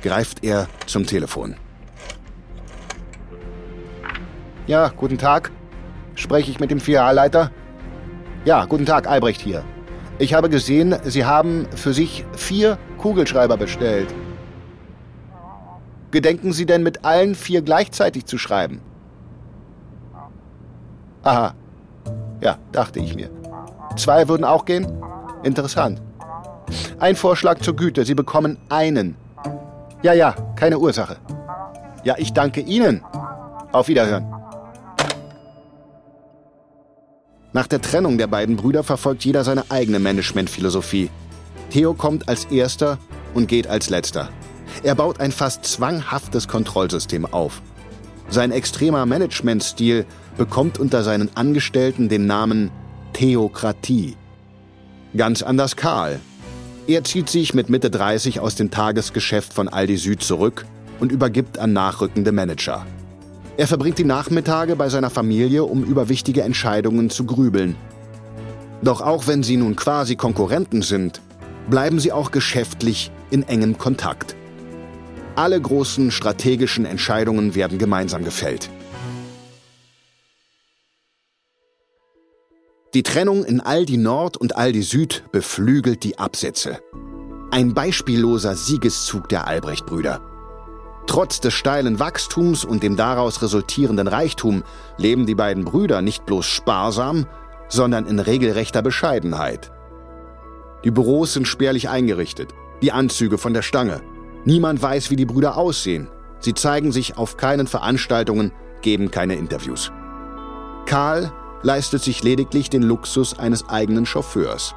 greift 0.00 0.42
er 0.42 0.66
zum 0.86 1.04
Telefon. 1.04 1.56
Ja, 4.66 4.88
guten 4.96 5.18
Tag. 5.18 5.50
Spreche 6.14 6.50
ich 6.50 6.58
mit 6.58 6.70
dem 6.70 6.80
Filialleiter? 6.80 7.50
Ja, 8.46 8.64
guten 8.64 8.86
Tag, 8.86 9.08
Albrecht 9.08 9.42
hier. 9.42 9.62
Ich 10.18 10.32
habe 10.32 10.48
gesehen, 10.48 10.96
Sie 11.04 11.26
haben 11.26 11.66
für 11.76 11.92
sich 11.92 12.24
vier 12.34 12.78
Kugelschreiber 12.96 13.58
bestellt. 13.58 14.08
Gedenken 16.14 16.52
Sie 16.52 16.64
denn 16.64 16.84
mit 16.84 17.04
allen 17.04 17.34
vier 17.34 17.60
gleichzeitig 17.60 18.24
zu 18.24 18.38
schreiben? 18.38 18.80
Aha. 21.24 21.54
Ja, 22.40 22.56
dachte 22.70 23.00
ich 23.00 23.16
mir. 23.16 23.30
Zwei 23.96 24.28
würden 24.28 24.44
auch 24.44 24.64
gehen? 24.64 24.86
Interessant. 25.42 26.00
Ein 27.00 27.16
Vorschlag 27.16 27.58
zur 27.62 27.74
Güte. 27.74 28.04
Sie 28.04 28.14
bekommen 28.14 28.58
einen. 28.68 29.16
Ja, 30.02 30.12
ja, 30.12 30.36
keine 30.54 30.78
Ursache. 30.78 31.16
Ja, 32.04 32.14
ich 32.16 32.32
danke 32.32 32.60
Ihnen. 32.60 33.02
Auf 33.72 33.88
Wiederhören. 33.88 34.32
Nach 37.52 37.66
der 37.66 37.80
Trennung 37.82 38.18
der 38.18 38.28
beiden 38.28 38.54
Brüder 38.54 38.84
verfolgt 38.84 39.24
jeder 39.24 39.42
seine 39.42 39.68
eigene 39.68 39.98
Managementphilosophie. 39.98 41.10
Theo 41.70 41.92
kommt 41.92 42.28
als 42.28 42.44
erster 42.44 42.98
und 43.34 43.48
geht 43.48 43.66
als 43.66 43.90
letzter. 43.90 44.28
Er 44.82 44.94
baut 44.94 45.20
ein 45.20 45.32
fast 45.32 45.64
zwanghaftes 45.64 46.48
Kontrollsystem 46.48 47.26
auf. 47.26 47.62
Sein 48.28 48.50
extremer 48.50 49.06
Managementstil 49.06 50.06
bekommt 50.36 50.78
unter 50.78 51.02
seinen 51.02 51.34
Angestellten 51.36 52.08
den 52.08 52.26
Namen 52.26 52.70
Theokratie. 53.12 54.16
Ganz 55.16 55.42
anders 55.42 55.76
Karl. 55.76 56.20
Er 56.86 57.04
zieht 57.04 57.30
sich 57.30 57.54
mit 57.54 57.70
Mitte 57.70 57.90
30 57.90 58.40
aus 58.40 58.56
dem 58.56 58.70
Tagesgeschäft 58.70 59.52
von 59.52 59.68
Aldi 59.68 59.96
Süd 59.96 60.22
zurück 60.22 60.66
und 61.00 61.12
übergibt 61.12 61.58
an 61.58 61.72
nachrückende 61.72 62.32
Manager. 62.32 62.84
Er 63.56 63.68
verbringt 63.68 63.98
die 63.98 64.04
Nachmittage 64.04 64.74
bei 64.74 64.88
seiner 64.88 65.10
Familie, 65.10 65.64
um 65.64 65.84
über 65.84 66.08
wichtige 66.08 66.42
Entscheidungen 66.42 67.08
zu 67.08 67.24
grübeln. 67.24 67.76
Doch 68.82 69.00
auch 69.00 69.28
wenn 69.28 69.42
sie 69.42 69.56
nun 69.56 69.76
quasi 69.76 70.16
Konkurrenten 70.16 70.82
sind, 70.82 71.20
bleiben 71.70 72.00
sie 72.00 72.12
auch 72.12 72.32
geschäftlich 72.32 73.10
in 73.30 73.44
engem 73.44 73.78
Kontakt. 73.78 74.34
Alle 75.36 75.60
großen 75.60 76.12
strategischen 76.12 76.84
Entscheidungen 76.84 77.56
werden 77.56 77.78
gemeinsam 77.78 78.24
gefällt. 78.24 78.70
Die 82.94 83.02
Trennung 83.02 83.44
in 83.44 83.60
Aldi 83.60 83.96
Nord 83.96 84.36
und 84.36 84.54
Aldi 84.54 84.82
Süd 84.82 85.24
beflügelt 85.32 86.04
die 86.04 86.18
Absätze. 86.18 86.78
Ein 87.50 87.74
beispielloser 87.74 88.54
Siegeszug 88.54 89.28
der 89.28 89.48
Albrecht-Brüder. 89.48 90.20
Trotz 91.08 91.40
des 91.40 91.52
steilen 91.52 91.98
Wachstums 91.98 92.64
und 92.64 92.84
dem 92.84 92.96
daraus 92.96 93.42
resultierenden 93.42 94.06
Reichtum 94.06 94.62
leben 94.98 95.26
die 95.26 95.34
beiden 95.34 95.64
Brüder 95.64 96.00
nicht 96.00 96.24
bloß 96.26 96.46
sparsam, 96.46 97.26
sondern 97.68 98.06
in 98.06 98.20
regelrechter 98.20 98.82
Bescheidenheit. 98.82 99.72
Die 100.84 100.92
Büros 100.92 101.32
sind 101.34 101.48
spärlich 101.48 101.88
eingerichtet, 101.88 102.54
die 102.82 102.92
Anzüge 102.92 103.38
von 103.38 103.52
der 103.52 103.62
Stange, 103.62 104.02
Niemand 104.44 104.82
weiß, 104.82 105.10
wie 105.10 105.16
die 105.16 105.26
Brüder 105.26 105.56
aussehen. 105.56 106.08
Sie 106.38 106.54
zeigen 106.54 106.92
sich 106.92 107.16
auf 107.16 107.36
keinen 107.36 107.66
Veranstaltungen, 107.66 108.52
geben 108.82 109.10
keine 109.10 109.36
Interviews. 109.36 109.90
Karl 110.86 111.32
leistet 111.62 112.02
sich 112.02 112.22
lediglich 112.22 112.68
den 112.68 112.82
Luxus 112.82 113.38
eines 113.38 113.68
eigenen 113.68 114.04
Chauffeurs. 114.04 114.74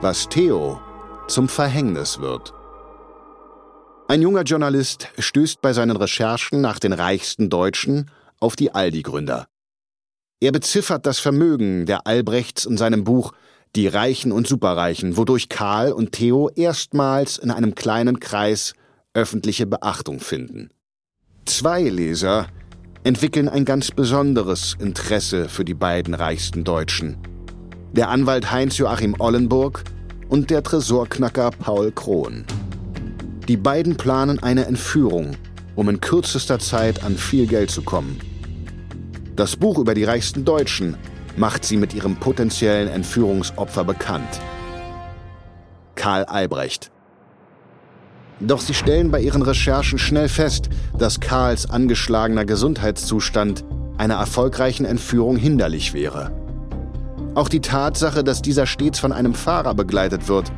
Was 0.00 0.28
Theo 0.28 0.80
zum 1.26 1.48
Verhängnis 1.48 2.20
wird. 2.20 2.54
Ein 4.08 4.22
junger 4.22 4.42
Journalist 4.42 5.08
stößt 5.18 5.60
bei 5.60 5.74
seinen 5.74 5.96
Recherchen 5.96 6.62
nach 6.62 6.78
den 6.78 6.94
reichsten 6.94 7.50
Deutschen 7.50 8.10
auf 8.40 8.56
die 8.56 8.74
Aldi-Gründer. 8.74 9.46
Er 10.40 10.52
beziffert 10.52 11.04
das 11.04 11.18
Vermögen 11.18 11.84
der 11.84 12.06
Albrechts 12.06 12.64
in 12.64 12.78
seinem 12.78 13.04
Buch 13.04 13.32
Die 13.76 13.86
Reichen 13.86 14.32
und 14.32 14.46
Superreichen, 14.46 15.16
wodurch 15.16 15.48
Karl 15.48 15.92
und 15.92 16.12
Theo 16.12 16.50
erstmals 16.54 17.38
in 17.38 17.50
einem 17.50 17.74
kleinen 17.74 18.18
Kreis 18.18 18.74
öffentliche 19.14 19.66
Beachtung 19.66 20.20
finden. 20.20 20.70
Zwei 21.44 21.82
Leser 21.82 22.46
entwickeln 23.04 23.48
ein 23.48 23.64
ganz 23.64 23.90
besonderes 23.90 24.76
Interesse 24.78 25.48
für 25.48 25.64
die 25.64 25.74
beiden 25.74 26.14
reichsten 26.14 26.64
Deutschen. 26.64 27.16
Der 27.92 28.08
Anwalt 28.08 28.50
Heinz-Joachim 28.50 29.16
Ollenburg 29.18 29.84
und 30.28 30.50
der 30.50 30.62
Tresorknacker 30.62 31.50
Paul 31.50 31.90
Krohn. 31.92 32.44
Die 33.48 33.56
beiden 33.56 33.96
planen 33.96 34.42
eine 34.42 34.66
Entführung, 34.66 35.36
um 35.74 35.88
in 35.88 36.00
kürzester 36.00 36.58
Zeit 36.58 37.02
an 37.02 37.16
viel 37.16 37.46
Geld 37.46 37.70
zu 37.70 37.82
kommen. 37.82 38.20
Das 39.36 39.56
Buch 39.56 39.78
über 39.78 39.94
die 39.94 40.04
reichsten 40.04 40.44
Deutschen 40.44 40.96
macht 41.38 41.64
sie 41.64 41.76
mit 41.76 41.94
ihrem 41.94 42.16
potenziellen 42.16 42.88
Entführungsopfer 42.88 43.84
bekannt. 43.84 44.40
Karl 45.94 46.24
Albrecht. 46.24 46.90
Doch 48.40 48.60
sie 48.60 48.74
stellen 48.74 49.10
bei 49.10 49.20
ihren 49.20 49.42
Recherchen 49.42 49.98
schnell 49.98 50.28
fest, 50.28 50.68
dass 50.96 51.20
Karls 51.20 51.70
angeschlagener 51.70 52.44
Gesundheitszustand 52.44 53.64
einer 53.96 54.14
erfolgreichen 54.14 54.84
Entführung 54.84 55.36
hinderlich 55.36 55.92
wäre. 55.92 56.30
Auch 57.34 57.48
die 57.48 57.60
Tatsache, 57.60 58.22
dass 58.22 58.42
dieser 58.42 58.66
stets 58.66 58.98
von 58.98 59.12
einem 59.12 59.34
Fahrer 59.34 59.74
begleitet 59.74 60.28
wird. 60.28 60.52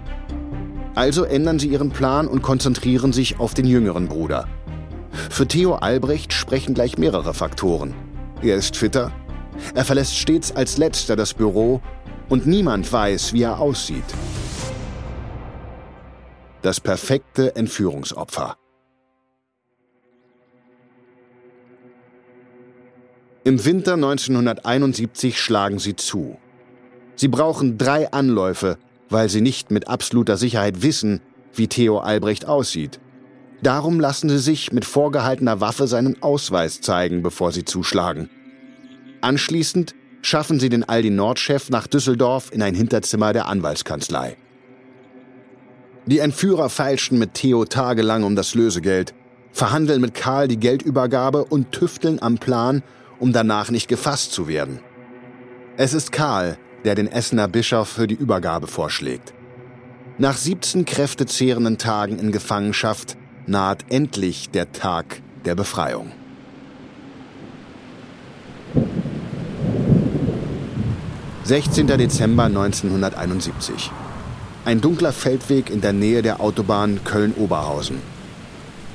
Also 0.94 1.24
ändern 1.24 1.58
sie 1.58 1.68
ihren 1.68 1.90
Plan 1.90 2.26
und 2.26 2.42
konzentrieren 2.42 3.12
sich 3.12 3.38
auf 3.38 3.54
den 3.54 3.66
jüngeren 3.66 4.08
Bruder. 4.08 4.46
Für 5.30 5.46
Theo 5.46 5.74
Albrecht 5.74 6.32
sprechen 6.32 6.74
gleich 6.74 6.98
mehrere 6.98 7.32
Faktoren. 7.34 7.94
Er 8.42 8.56
ist 8.56 8.76
fitter, 8.76 9.12
er 9.75 9.85
verlässt 9.85 10.16
stets 10.16 10.55
als 10.55 10.79
letzter 10.79 11.16
das 11.16 11.35
Büro 11.35 11.81
und 12.29 12.46
niemand 12.46 12.92
weiß, 12.92 13.33
wie 13.33 13.42
er 13.42 13.61
aussieht 13.61 14.05
das 16.62 16.81
perfekte 16.81 17.57
Entführungsopfer. 17.57 18.57
Im 23.44 23.64
Winter 23.64 23.94
1971 23.94 25.40
schlagen 25.40 25.79
sie 25.79 25.96
zu. 25.96 26.38
Sie 27.16 27.29
brauchen 27.29 27.79
drei 27.79 28.12
Anläufe, 28.12 28.79
weil 29.09 29.29
sie 29.29 29.40
nicht 29.40 29.70
mit 29.70 29.88
absoluter 29.88 30.37
Sicherheit 30.37 30.83
wissen, 30.83 31.20
wie 31.55 31.66
Theo 31.66 31.99
Albrecht 31.99 32.46
aussieht. 32.46 33.01
Darum 33.62 33.99
lassen 33.99 34.29
sie 34.29 34.38
sich 34.38 34.73
mit 34.73 34.85
vorgehaltener 34.85 35.61
Waffe 35.61 35.87
seinen 35.87 36.23
Ausweis 36.23 36.81
zeigen, 36.81 37.23
bevor 37.23 37.53
sie 37.53 37.64
zuschlagen. 37.64 38.31
Anschließend 39.20 39.94
schaffen 40.22 40.61
sie 40.61 40.68
den 40.68 40.88
Aldi-Nord-Chef 40.88 41.70
nach 41.70 41.87
Düsseldorf 41.87 42.52
in 42.52 42.62
ein 42.62 42.74
Hinterzimmer 42.74 43.33
der 43.33 43.46
Anwaltskanzlei. 43.46 44.37
Die 46.06 46.18
Entführer 46.18 46.68
feilschen 46.68 47.18
mit 47.18 47.35
Theo 47.35 47.64
tagelang 47.64 48.24
um 48.24 48.35
das 48.35 48.54
Lösegeld, 48.54 49.14
verhandeln 49.52 50.00
mit 50.00 50.14
Karl 50.14 50.48
die 50.48 50.59
Geldübergabe 50.59 51.44
und 51.44 51.72
tüfteln 51.72 52.20
am 52.20 52.38
Plan, 52.38 52.83
um 53.18 53.33
danach 53.33 53.70
nicht 53.70 53.88
gefasst 53.88 54.33
zu 54.33 54.48
werden. 54.48 54.80
Es 55.76 55.94
ist 55.94 56.12
Karl, 56.12 56.56
der 56.85 56.94
den 56.94 57.06
Essener 57.06 57.48
Bischof 57.48 57.88
für 57.88 58.06
die 58.06 58.14
Übergabe 58.14 58.66
vorschlägt. 58.66 59.35
Nach 60.18 60.37
17 60.37 60.85
kräftezehrenden 60.85 61.78
Tagen 61.78 62.18
in 62.18 62.33
Gefangenschaft 62.33 63.16
naht 63.46 63.85
endlich 63.90 64.50
der 64.50 64.72
Tag 64.72 65.22
der 65.44 65.54
Befreiung. 65.54 66.12
»16. 71.46 71.96
Dezember 71.96 72.44
1971. 72.44 73.90
Ein 74.64 74.81
dunkler 74.81 75.12
Feldweg 75.12 75.70
in 75.70 75.81
der 75.81 75.94
Nähe 75.94 76.20
der 76.22 76.40
Autobahn 76.40 77.00
Köln-Oberhausen. 77.05 77.98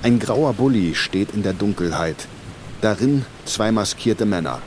Ein 0.04 0.20
grauer 0.20 0.54
Bulli 0.54 0.94
steht 0.94 1.34
in 1.34 1.42
der 1.42 1.54
Dunkelheit. 1.54 2.28
Darin 2.82 3.26
zwei 3.46 3.72
maskierte 3.72 4.26
Männer. 4.26 4.62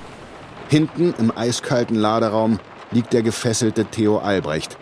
Hinten 0.68 1.14
im 1.18 1.30
eiskalten 1.36 1.96
Laderaum 1.96 2.58
liegt 2.90 3.12
der 3.12 3.22
gefesselte 3.22 3.84
Theo 3.84 4.18
Albrecht. 4.18 4.76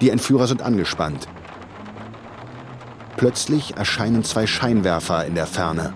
Die 0.00 0.08
Entführer 0.08 0.46
sind 0.46 0.62
angespannt. 0.62 1.28
Plötzlich 3.18 3.76
erscheinen 3.76 4.24
zwei 4.24 4.46
Scheinwerfer 4.46 5.26
in 5.26 5.34
der 5.34 5.46
Ferne. 5.46 5.92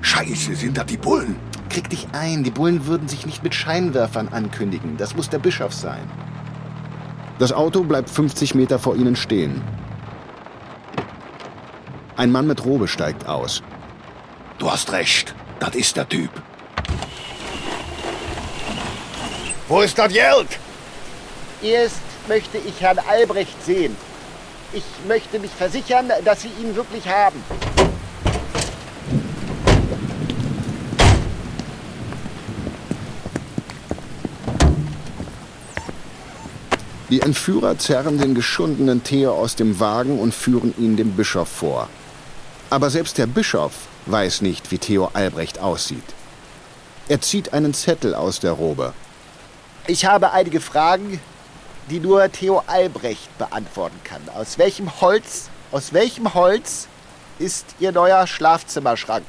Scheiße, 0.00 0.56
sind 0.56 0.76
da 0.76 0.84
die 0.84 0.96
Bullen? 0.96 1.47
Krieg 1.68 1.90
dich 1.90 2.08
ein, 2.12 2.44
die 2.44 2.50
Bullen 2.50 2.86
würden 2.86 3.08
sich 3.08 3.26
nicht 3.26 3.42
mit 3.42 3.54
Scheinwerfern 3.54 4.28
ankündigen. 4.28 4.96
Das 4.96 5.14
muss 5.14 5.28
der 5.28 5.38
Bischof 5.38 5.72
sein. 5.72 6.02
Das 7.38 7.52
Auto 7.52 7.84
bleibt 7.84 8.10
50 8.10 8.54
Meter 8.54 8.78
vor 8.78 8.96
ihnen 8.96 9.16
stehen. 9.16 9.62
Ein 12.16 12.32
Mann 12.32 12.46
mit 12.46 12.64
Robe 12.64 12.88
steigt 12.88 13.26
aus. 13.28 13.62
Du 14.58 14.70
hast 14.70 14.90
recht, 14.92 15.34
das 15.60 15.76
ist 15.76 15.96
der 15.96 16.08
Typ. 16.08 16.30
Wo 19.68 19.82
ist 19.82 19.98
das 19.98 20.12
Geld? 20.12 20.48
Erst 21.62 22.00
möchte 22.26 22.58
ich 22.58 22.80
Herrn 22.80 22.98
Albrecht 22.98 23.64
sehen. 23.64 23.94
Ich 24.72 24.84
möchte 25.06 25.38
mich 25.38 25.50
versichern, 25.50 26.10
dass 26.24 26.42
Sie 26.42 26.50
ihn 26.60 26.74
wirklich 26.74 27.08
haben. 27.08 27.42
Die 37.10 37.22
Entführer 37.22 37.78
zerren 37.78 38.18
den 38.18 38.34
geschundenen 38.34 39.02
Theo 39.02 39.32
aus 39.32 39.56
dem 39.56 39.80
Wagen 39.80 40.18
und 40.18 40.34
führen 40.34 40.74
ihn 40.76 40.96
dem 40.96 41.12
Bischof 41.12 41.48
vor. 41.48 41.88
Aber 42.68 42.90
selbst 42.90 43.16
der 43.16 43.26
Bischof 43.26 43.72
weiß 44.06 44.42
nicht, 44.42 44.70
wie 44.70 44.78
Theo 44.78 45.10
Albrecht 45.14 45.58
aussieht. 45.58 46.04
Er 47.08 47.22
zieht 47.22 47.54
einen 47.54 47.72
Zettel 47.72 48.14
aus 48.14 48.40
der 48.40 48.52
Robe. 48.52 48.92
Ich 49.86 50.04
habe 50.04 50.32
einige 50.32 50.60
Fragen, 50.60 51.18
die 51.88 51.98
nur 51.98 52.30
Theo 52.30 52.62
Albrecht 52.66 53.38
beantworten 53.38 53.98
kann. 54.04 54.20
Aus 54.34 54.58
welchem 54.58 55.00
Holz, 55.00 55.48
aus 55.72 55.94
welchem 55.94 56.34
Holz 56.34 56.88
ist 57.38 57.64
Ihr 57.80 57.92
neuer 57.92 58.26
Schlafzimmerschrank? 58.26 59.24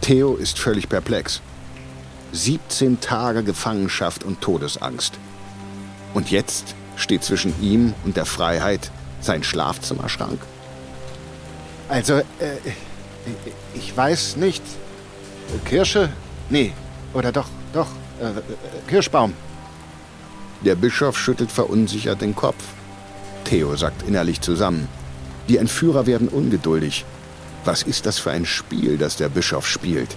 Theo 0.00 0.36
ist 0.36 0.58
völlig 0.58 0.88
perplex. 0.88 1.42
17 2.32 3.00
Tage 3.00 3.42
Gefangenschaft 3.42 4.24
und 4.24 4.40
Todesangst. 4.40 5.18
Und 6.14 6.30
jetzt 6.30 6.74
steht 6.96 7.24
zwischen 7.24 7.60
ihm 7.60 7.92
und 8.04 8.16
der 8.16 8.24
Freiheit 8.24 8.90
sein 9.20 9.42
Schlafzimmerschrank. 9.42 10.40
Also, 11.88 12.14
äh, 12.14 12.22
ich 13.74 13.94
weiß 13.96 14.36
nicht. 14.36 14.62
Kirsche? 15.64 16.10
Nee. 16.48 16.72
Oder 17.12 17.32
doch, 17.32 17.48
doch. 17.72 17.88
Äh, 18.20 18.40
Kirschbaum. 18.88 19.34
Der 20.64 20.76
Bischof 20.76 21.18
schüttelt 21.18 21.50
verunsichert 21.50 22.20
den 22.20 22.34
Kopf. 22.34 22.62
Theo 23.44 23.76
sackt 23.76 24.02
innerlich 24.08 24.40
zusammen. 24.40 24.88
Die 25.48 25.58
Entführer 25.58 26.06
werden 26.06 26.28
ungeduldig. 26.28 27.04
Was 27.64 27.82
ist 27.82 28.06
das 28.06 28.18
für 28.18 28.30
ein 28.30 28.46
Spiel, 28.46 28.96
das 28.96 29.16
der 29.16 29.28
Bischof 29.28 29.66
spielt? 29.66 30.16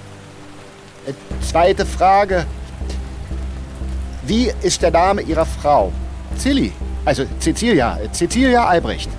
Äh, 1.06 1.14
zweite 1.42 1.86
Frage. 1.86 2.46
Wie 4.28 4.52
ist 4.62 4.82
der 4.82 4.92
Name 4.92 5.22
Ihrer 5.22 5.46
Frau? 5.46 5.94
Zilli. 6.36 6.74
Also 7.06 7.24
Cecilia. 7.40 7.98
Cecilia 8.12 8.68
Albrecht. 8.68 9.10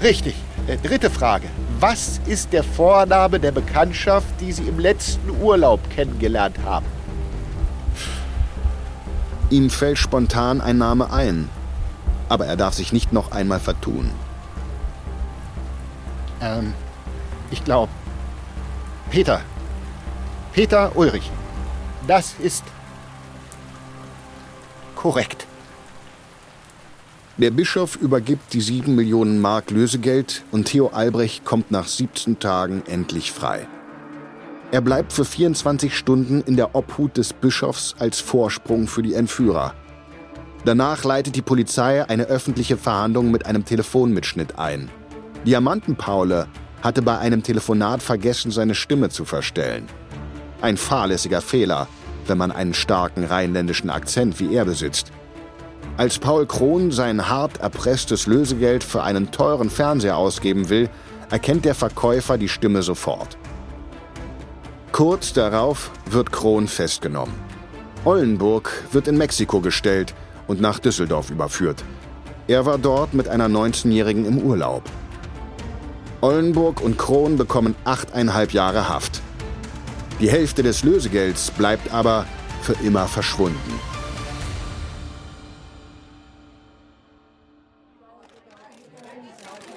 Richtig. 0.00 0.36
Äh, 0.68 0.76
dritte 0.76 1.10
Frage. 1.10 1.48
Was 1.80 2.20
ist 2.26 2.52
der 2.52 2.62
Vorname 2.62 3.40
der 3.40 3.50
Bekanntschaft, 3.50 4.28
die 4.40 4.52
Sie 4.52 4.62
im 4.62 4.78
letzten 4.78 5.28
Urlaub 5.42 5.80
kennengelernt 5.90 6.56
haben? 6.64 6.86
Ihm 9.50 9.70
fällt 9.70 9.98
spontan 9.98 10.60
ein 10.60 10.78
Name 10.78 11.12
ein. 11.12 11.50
Aber 12.28 12.46
er 12.46 12.56
darf 12.56 12.74
sich 12.74 12.92
nicht 12.92 13.12
noch 13.12 13.32
einmal 13.32 13.58
vertun. 13.58 14.08
Ähm, 16.40 16.74
ich 17.50 17.64
glaube. 17.64 17.90
Peter. 19.10 19.40
Peter 20.52 20.92
Ulrich. 20.94 21.28
Das 22.06 22.36
ist 22.38 22.62
korrekt. 25.04 25.46
Der 27.36 27.50
Bischof 27.50 27.96
übergibt 27.96 28.54
die 28.54 28.62
sieben 28.62 28.94
Millionen 28.94 29.38
Mark 29.38 29.70
Lösegeld 29.70 30.42
und 30.50 30.64
Theo 30.64 30.86
Albrecht 30.86 31.44
kommt 31.44 31.70
nach 31.70 31.86
17 31.86 32.38
Tagen 32.38 32.82
endlich 32.86 33.30
frei. 33.30 33.68
Er 34.72 34.80
bleibt 34.80 35.12
für 35.12 35.26
24 35.26 35.94
Stunden 35.94 36.40
in 36.40 36.56
der 36.56 36.74
Obhut 36.74 37.18
des 37.18 37.34
Bischofs 37.34 37.94
als 37.98 38.20
Vorsprung 38.20 38.86
für 38.86 39.02
die 39.02 39.12
Entführer. 39.12 39.74
Danach 40.64 41.04
leitet 41.04 41.36
die 41.36 41.42
Polizei 41.42 42.08
eine 42.08 42.24
öffentliche 42.24 42.78
Verhandlung 42.78 43.30
mit 43.30 43.44
einem 43.44 43.66
Telefonmitschnitt 43.66 44.58
ein. 44.58 44.90
Diamantenpaule 45.44 46.48
hatte 46.80 47.02
bei 47.02 47.18
einem 47.18 47.42
Telefonat 47.42 48.02
vergessen, 48.02 48.50
seine 48.50 48.74
Stimme 48.74 49.10
zu 49.10 49.26
verstellen. 49.26 49.86
Ein 50.62 50.78
fahrlässiger 50.78 51.42
Fehler, 51.42 51.88
wenn 52.28 52.38
man 52.38 52.52
einen 52.52 52.74
starken 52.74 53.24
rheinländischen 53.24 53.90
Akzent 53.90 54.40
wie 54.40 54.54
er 54.54 54.64
besitzt. 54.64 55.12
Als 55.96 56.18
Paul 56.18 56.46
Krohn 56.46 56.90
sein 56.90 57.28
hart 57.28 57.60
erpresstes 57.60 58.26
Lösegeld 58.26 58.82
für 58.82 59.02
einen 59.02 59.30
teuren 59.30 59.70
Fernseher 59.70 60.16
ausgeben 60.16 60.68
will, 60.68 60.88
erkennt 61.30 61.64
der 61.64 61.74
Verkäufer 61.74 62.38
die 62.38 62.48
Stimme 62.48 62.82
sofort. 62.82 63.36
Kurz 64.92 65.32
darauf 65.32 65.90
wird 66.10 66.32
Krohn 66.32 66.68
festgenommen. 66.68 67.34
Ollenburg 68.04 68.70
wird 68.92 69.08
in 69.08 69.16
Mexiko 69.16 69.60
gestellt 69.60 70.14
und 70.46 70.60
nach 70.60 70.78
Düsseldorf 70.78 71.30
überführt. 71.30 71.82
Er 72.46 72.66
war 72.66 72.78
dort 72.78 73.14
mit 73.14 73.28
einer 73.28 73.48
19-Jährigen 73.48 74.26
im 74.26 74.38
Urlaub. 74.38 74.82
Ollenburg 76.20 76.80
und 76.80 76.98
Krohn 76.98 77.36
bekommen 77.36 77.74
achteinhalb 77.84 78.52
Jahre 78.52 78.88
Haft. 78.88 79.22
Die 80.20 80.30
Hälfte 80.30 80.62
des 80.62 80.84
Lösegelds 80.84 81.50
bleibt 81.50 81.92
aber 81.92 82.26
für 82.62 82.74
immer 82.84 83.06
verschwunden. 83.08 83.80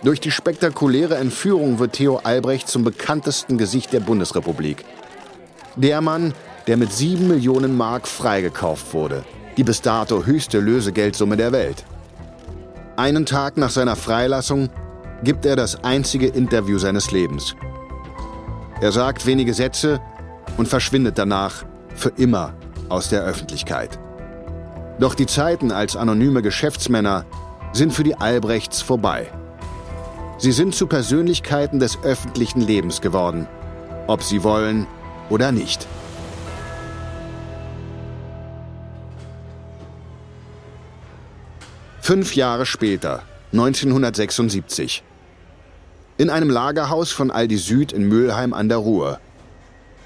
Durch 0.04 0.20
die 0.22 0.32
spektakuläre 0.32 1.18
Entführung 1.18 1.80
wird 1.80 1.94
Theo 1.94 2.18
Albrecht 2.24 2.68
zum 2.68 2.84
bekanntesten 2.84 3.58
Gesicht 3.58 3.92
der 3.94 4.00
Bundesrepublik. 4.00 4.86
Der 5.76 6.02
Mann, 6.02 6.34
der 6.68 6.78
mit 6.78 6.94
sieben 6.94 7.28
Millionen 7.28 7.76
Mark 7.76 8.08
freigekauft 8.08 8.94
wurde, 8.94 9.26
die 9.58 9.64
bis 9.64 9.82
dato 9.82 10.26
höchste 10.26 10.60
Lösegeldsumme 10.60 11.36
der 11.36 11.52
Welt. 11.52 11.84
Einen 12.96 13.26
Tag 13.26 13.58
nach 13.58 13.72
seiner 13.72 13.96
Freilassung 13.96 14.70
gibt 15.24 15.46
er 15.46 15.56
das 15.56 15.84
einzige 15.84 16.28
Interview 16.28 16.78
seines 16.78 17.12
Lebens. 17.12 17.56
Er 18.80 18.92
sagt 18.92 19.26
wenige 19.26 19.54
Sätze 19.56 20.00
und 20.58 20.68
verschwindet 20.68 21.18
danach 21.18 21.64
für 21.96 22.10
immer 22.18 22.54
aus 22.90 23.10
der 23.10 23.24
Öffentlichkeit. 23.24 23.98
Doch 25.00 25.16
die 25.16 25.28
Zeiten 25.28 25.72
als 25.72 25.96
anonyme 25.96 26.42
Geschäftsmänner 26.42 27.26
sind 27.72 27.94
für 27.94 28.04
die 28.04 28.16
Albrechts 28.16 28.82
vorbei. 28.82 29.32
Sie 30.40 30.52
sind 30.52 30.76
zu 30.76 30.88
Persönlichkeiten 30.88 31.80
des 31.80 32.04
öffentlichen 32.04 32.62
Lebens 32.62 33.02
geworden, 33.02 33.48
ob 34.08 34.24
sie 34.24 34.44
wollen 34.44 34.88
oder 35.30 35.52
nicht. 35.52 35.88
Fünf 42.02 42.36
Jahre 42.36 42.66
später, 42.66 43.24
1976. 43.52 45.04
In 46.18 46.30
einem 46.30 46.50
Lagerhaus 46.50 47.12
von 47.12 47.32
Aldi 47.32 47.58
Süd 47.58 47.92
in 47.92 48.08
Mülheim 48.08 48.54
an 48.54 48.70
der 48.70 48.78
Ruhr. 48.78 49.20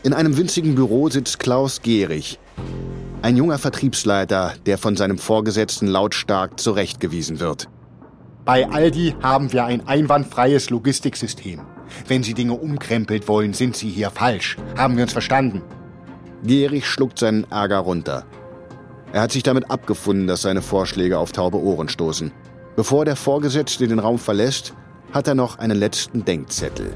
In 0.03 0.13
einem 0.13 0.35
winzigen 0.35 0.73
Büro 0.73 1.09
sitzt 1.09 1.37
Klaus 1.37 1.83
Gehrig, 1.83 2.39
ein 3.21 3.37
junger 3.37 3.59
Vertriebsleiter, 3.59 4.53
der 4.65 4.79
von 4.79 4.95
seinem 4.95 5.19
Vorgesetzten 5.19 5.85
lautstark 5.85 6.59
zurechtgewiesen 6.59 7.39
wird. 7.39 7.69
Bei 8.43 8.67
Aldi 8.67 9.15
haben 9.21 9.53
wir 9.53 9.65
ein 9.65 9.87
einwandfreies 9.87 10.71
Logistiksystem. 10.71 11.61
Wenn 12.07 12.23
Sie 12.23 12.33
Dinge 12.33 12.53
umkrempelt 12.53 13.27
wollen, 13.27 13.53
sind 13.53 13.75
Sie 13.75 13.89
hier 13.89 14.09
falsch. 14.09 14.57
Haben 14.75 14.95
wir 14.95 15.03
uns 15.03 15.13
verstanden? 15.13 15.61
Gierig 16.43 16.87
schluckt 16.87 17.19
seinen 17.19 17.43
Ärger 17.51 17.77
runter. 17.77 18.25
Er 19.13 19.21
hat 19.21 19.31
sich 19.31 19.43
damit 19.43 19.69
abgefunden, 19.69 20.25
dass 20.25 20.41
seine 20.41 20.63
Vorschläge 20.63 21.19
auf 21.19 21.31
taube 21.31 21.61
Ohren 21.61 21.89
stoßen. 21.89 22.31
Bevor 22.75 23.05
der 23.05 23.15
Vorgesetzte 23.15 23.87
den 23.87 23.99
Raum 23.99 24.17
verlässt, 24.17 24.73
hat 25.13 25.27
er 25.27 25.35
noch 25.35 25.59
einen 25.59 25.77
letzten 25.77 26.25
Denkzettel. 26.25 26.91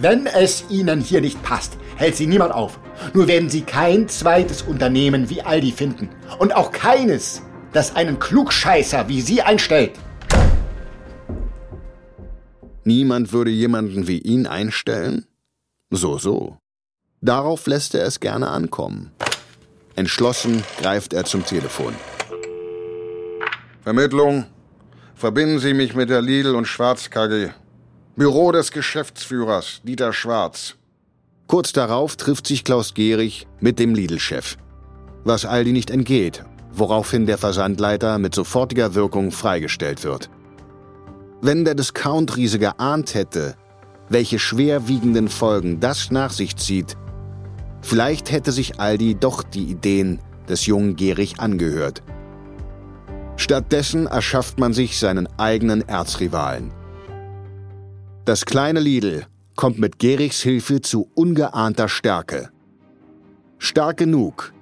Wenn 0.00 0.26
es 0.26 0.64
Ihnen 0.70 1.00
hier 1.00 1.20
nicht 1.20 1.42
passt, 1.42 1.76
hält 1.96 2.14
Sie 2.14 2.28
niemand 2.28 2.54
auf. 2.54 2.78
Nur 3.14 3.26
werden 3.26 3.50
Sie 3.50 3.62
kein 3.62 4.08
zweites 4.08 4.62
Unternehmen 4.62 5.28
wie 5.28 5.42
Aldi 5.42 5.72
finden. 5.72 6.08
Und 6.38 6.54
auch 6.54 6.70
keines, 6.70 7.42
das 7.72 7.96
einen 7.96 8.20
Klugscheißer 8.20 9.08
wie 9.08 9.20
Sie 9.20 9.42
einstellt. 9.42 9.98
Niemand 12.84 13.32
würde 13.32 13.50
jemanden 13.50 14.06
wie 14.06 14.18
ihn 14.18 14.46
einstellen? 14.46 15.26
So, 15.90 16.16
so. 16.16 16.58
Darauf 17.20 17.66
lässt 17.66 17.96
er 17.96 18.06
es 18.06 18.20
gerne 18.20 18.50
ankommen. 18.50 19.10
Entschlossen 19.96 20.62
greift 20.80 21.12
er 21.12 21.24
zum 21.24 21.44
Telefon. 21.44 21.92
Vermittlung. 23.80 24.46
Verbinden 25.16 25.58
Sie 25.58 25.74
mich 25.74 25.96
mit 25.96 26.08
der 26.08 26.22
Lidl 26.22 26.54
und 26.54 26.66
Schwarz 26.66 27.10
KG. 27.10 27.48
Büro 28.18 28.50
des 28.50 28.72
Geschäftsführers, 28.72 29.80
Dieter 29.84 30.12
Schwarz. 30.12 30.74
Kurz 31.46 31.72
darauf 31.72 32.16
trifft 32.16 32.48
sich 32.48 32.64
Klaus 32.64 32.94
Gehrig 32.94 33.46
mit 33.60 33.78
dem 33.78 33.94
Lidl-Chef. 33.94 34.56
Was 35.22 35.44
Aldi 35.44 35.70
nicht 35.70 35.88
entgeht, 35.88 36.42
woraufhin 36.72 37.26
der 37.26 37.38
Versandleiter 37.38 38.18
mit 38.18 38.34
sofortiger 38.34 38.96
Wirkung 38.96 39.30
freigestellt 39.30 40.02
wird. 40.02 40.30
Wenn 41.42 41.64
der 41.64 41.76
Discount-Riese 41.76 42.58
geahnt 42.58 43.14
hätte, 43.14 43.54
welche 44.08 44.40
schwerwiegenden 44.40 45.28
Folgen 45.28 45.78
das 45.78 46.10
nach 46.10 46.32
sich 46.32 46.56
zieht, 46.56 46.96
vielleicht 47.82 48.32
hätte 48.32 48.50
sich 48.50 48.80
Aldi 48.80 49.14
doch 49.14 49.44
die 49.44 49.66
Ideen 49.70 50.18
des 50.48 50.66
jungen 50.66 50.96
Gehrig 50.96 51.38
angehört. 51.38 52.02
Stattdessen 53.36 54.08
erschafft 54.08 54.58
man 54.58 54.72
sich 54.72 54.98
seinen 54.98 55.28
eigenen 55.38 55.88
Erzrivalen. 55.88 56.72
Das 58.28 58.44
kleine 58.44 58.80
Lidl 58.80 59.24
kommt 59.56 59.78
mit 59.78 59.98
Gerichs 59.98 60.42
Hilfe 60.42 60.82
zu 60.82 61.08
ungeahnter 61.14 61.88
Stärke. 61.88 62.50
Stark 63.56 63.96
genug, 63.96 64.52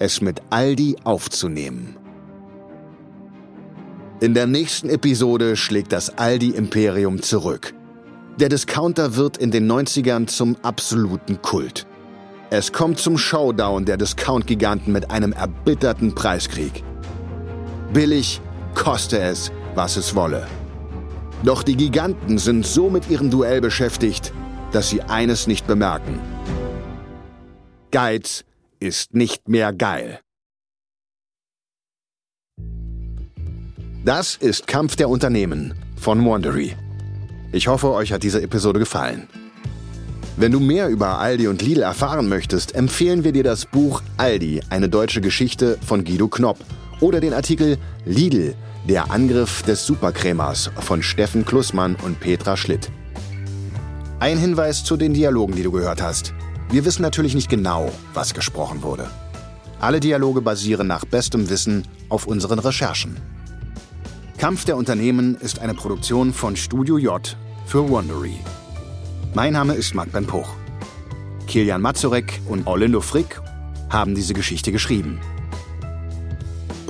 es 0.00 0.20
mit 0.20 0.42
Aldi 0.50 0.96
aufzunehmen. 1.04 1.96
In 4.18 4.34
der 4.34 4.48
nächsten 4.48 4.88
Episode 4.88 5.54
schlägt 5.54 5.92
das 5.92 6.18
Aldi-Imperium 6.18 7.22
zurück. 7.22 7.72
Der 8.40 8.48
Discounter 8.48 9.14
wird 9.14 9.36
in 9.36 9.52
den 9.52 9.70
90ern 9.70 10.26
zum 10.26 10.56
absoluten 10.62 11.40
Kult. 11.40 11.86
Es 12.50 12.72
kommt 12.72 12.98
zum 12.98 13.16
Showdown 13.16 13.84
der 13.84 13.96
Discount-Giganten 13.96 14.92
mit 14.92 15.08
einem 15.08 15.32
erbitterten 15.32 16.16
Preiskrieg. 16.16 16.82
Billig, 17.92 18.40
koste 18.74 19.20
es, 19.20 19.52
was 19.76 19.96
es 19.96 20.16
wolle. 20.16 20.48
Doch 21.44 21.64
die 21.64 21.76
Giganten 21.76 22.38
sind 22.38 22.64
so 22.64 22.88
mit 22.88 23.10
ihrem 23.10 23.30
Duell 23.30 23.60
beschäftigt, 23.60 24.32
dass 24.70 24.90
sie 24.90 25.02
eines 25.02 25.46
nicht 25.46 25.66
bemerken. 25.66 26.20
Geiz 27.90 28.44
ist 28.78 29.14
nicht 29.14 29.48
mehr 29.48 29.72
geil. 29.72 30.20
Das 34.04 34.36
ist 34.36 34.66
Kampf 34.66 34.96
der 34.96 35.08
Unternehmen 35.08 35.74
von 35.96 36.24
Wandery. 36.24 36.76
Ich 37.52 37.68
hoffe, 37.68 37.92
euch 37.92 38.12
hat 38.12 38.22
diese 38.22 38.42
Episode 38.42 38.78
gefallen. 38.78 39.28
Wenn 40.36 40.52
du 40.52 40.60
mehr 40.60 40.88
über 40.88 41.18
Aldi 41.18 41.48
und 41.48 41.60
Lidl 41.60 41.82
erfahren 41.82 42.28
möchtest, 42.28 42.74
empfehlen 42.74 43.22
wir 43.22 43.32
dir 43.32 43.44
das 43.44 43.66
Buch 43.66 44.02
Aldi, 44.16 44.62
eine 44.70 44.88
deutsche 44.88 45.20
Geschichte 45.20 45.78
von 45.84 46.04
Guido 46.04 46.28
Knopp 46.28 46.58
oder 47.02 47.20
den 47.20 47.34
Artikel 47.34 47.78
Lidl, 48.04 48.54
der 48.88 49.10
Angriff 49.10 49.62
des 49.62 49.84
Superkrämers 49.84 50.70
von 50.80 51.02
Steffen 51.02 51.44
Klussmann 51.44 51.96
und 51.96 52.20
Petra 52.20 52.56
Schlitt. 52.56 52.90
Ein 54.20 54.38
Hinweis 54.38 54.84
zu 54.84 54.96
den 54.96 55.12
Dialogen, 55.12 55.56
die 55.56 55.64
du 55.64 55.72
gehört 55.72 56.00
hast. 56.00 56.32
Wir 56.70 56.84
wissen 56.84 57.02
natürlich 57.02 57.34
nicht 57.34 57.50
genau, 57.50 57.90
was 58.14 58.34
gesprochen 58.34 58.82
wurde. 58.82 59.10
Alle 59.80 59.98
Dialoge 59.98 60.40
basieren 60.40 60.86
nach 60.86 61.04
bestem 61.04 61.50
Wissen 61.50 61.88
auf 62.08 62.26
unseren 62.26 62.60
Recherchen. 62.60 63.16
Kampf 64.38 64.64
der 64.64 64.76
Unternehmen 64.76 65.34
ist 65.34 65.58
eine 65.58 65.74
Produktion 65.74 66.32
von 66.32 66.54
Studio 66.54 66.98
J 66.98 67.36
für 67.66 67.88
Wondery. 67.88 68.36
Mein 69.34 69.54
Name 69.54 69.74
ist 69.74 69.94
Marc 69.94 70.12
Ben 70.12 70.26
Puch. 70.26 70.48
Kilian 71.48 71.82
Mazurek 71.82 72.40
und 72.48 72.66
Orlindo 72.66 73.00
Frick 73.00 73.40
haben 73.90 74.14
diese 74.14 74.34
Geschichte 74.34 74.70
geschrieben. 74.70 75.18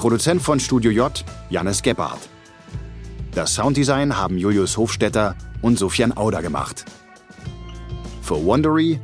Produzent 0.02 0.42
von 0.42 0.58
Studio 0.58 0.90
J, 0.90 1.24
Jannis 1.48 1.80
Gebhardt. 1.80 2.28
Das 3.36 3.54
Sounddesign 3.54 4.16
haben 4.18 4.36
Julius 4.36 4.76
Hofstetter 4.76 5.36
und 5.60 5.78
Sofian 5.78 6.10
Auder 6.10 6.42
gemacht. 6.42 6.84
Für 8.20 8.44
Wondery, 8.44 8.98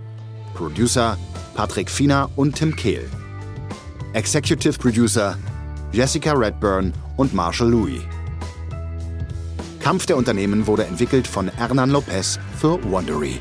Producer 0.55 1.17
Patrick 1.55 1.89
Fiener 1.89 2.29
und 2.35 2.57
Tim 2.57 2.75
Kehl. 2.75 3.09
Executive 4.13 4.77
Producer 4.77 5.39
Jessica 5.93 6.33
Redburn 6.33 6.93
und 7.17 7.33
Marshall 7.33 7.71
Louis. 7.71 8.03
Kampf 9.79 10.07
der 10.07 10.17
Unternehmen 10.17 10.67
wurde 10.67 10.85
entwickelt 10.85 11.29
von 11.29 11.47
Hernan 11.47 11.91
Lopez 11.91 12.41
für 12.59 12.83
Wondery. 12.91 13.39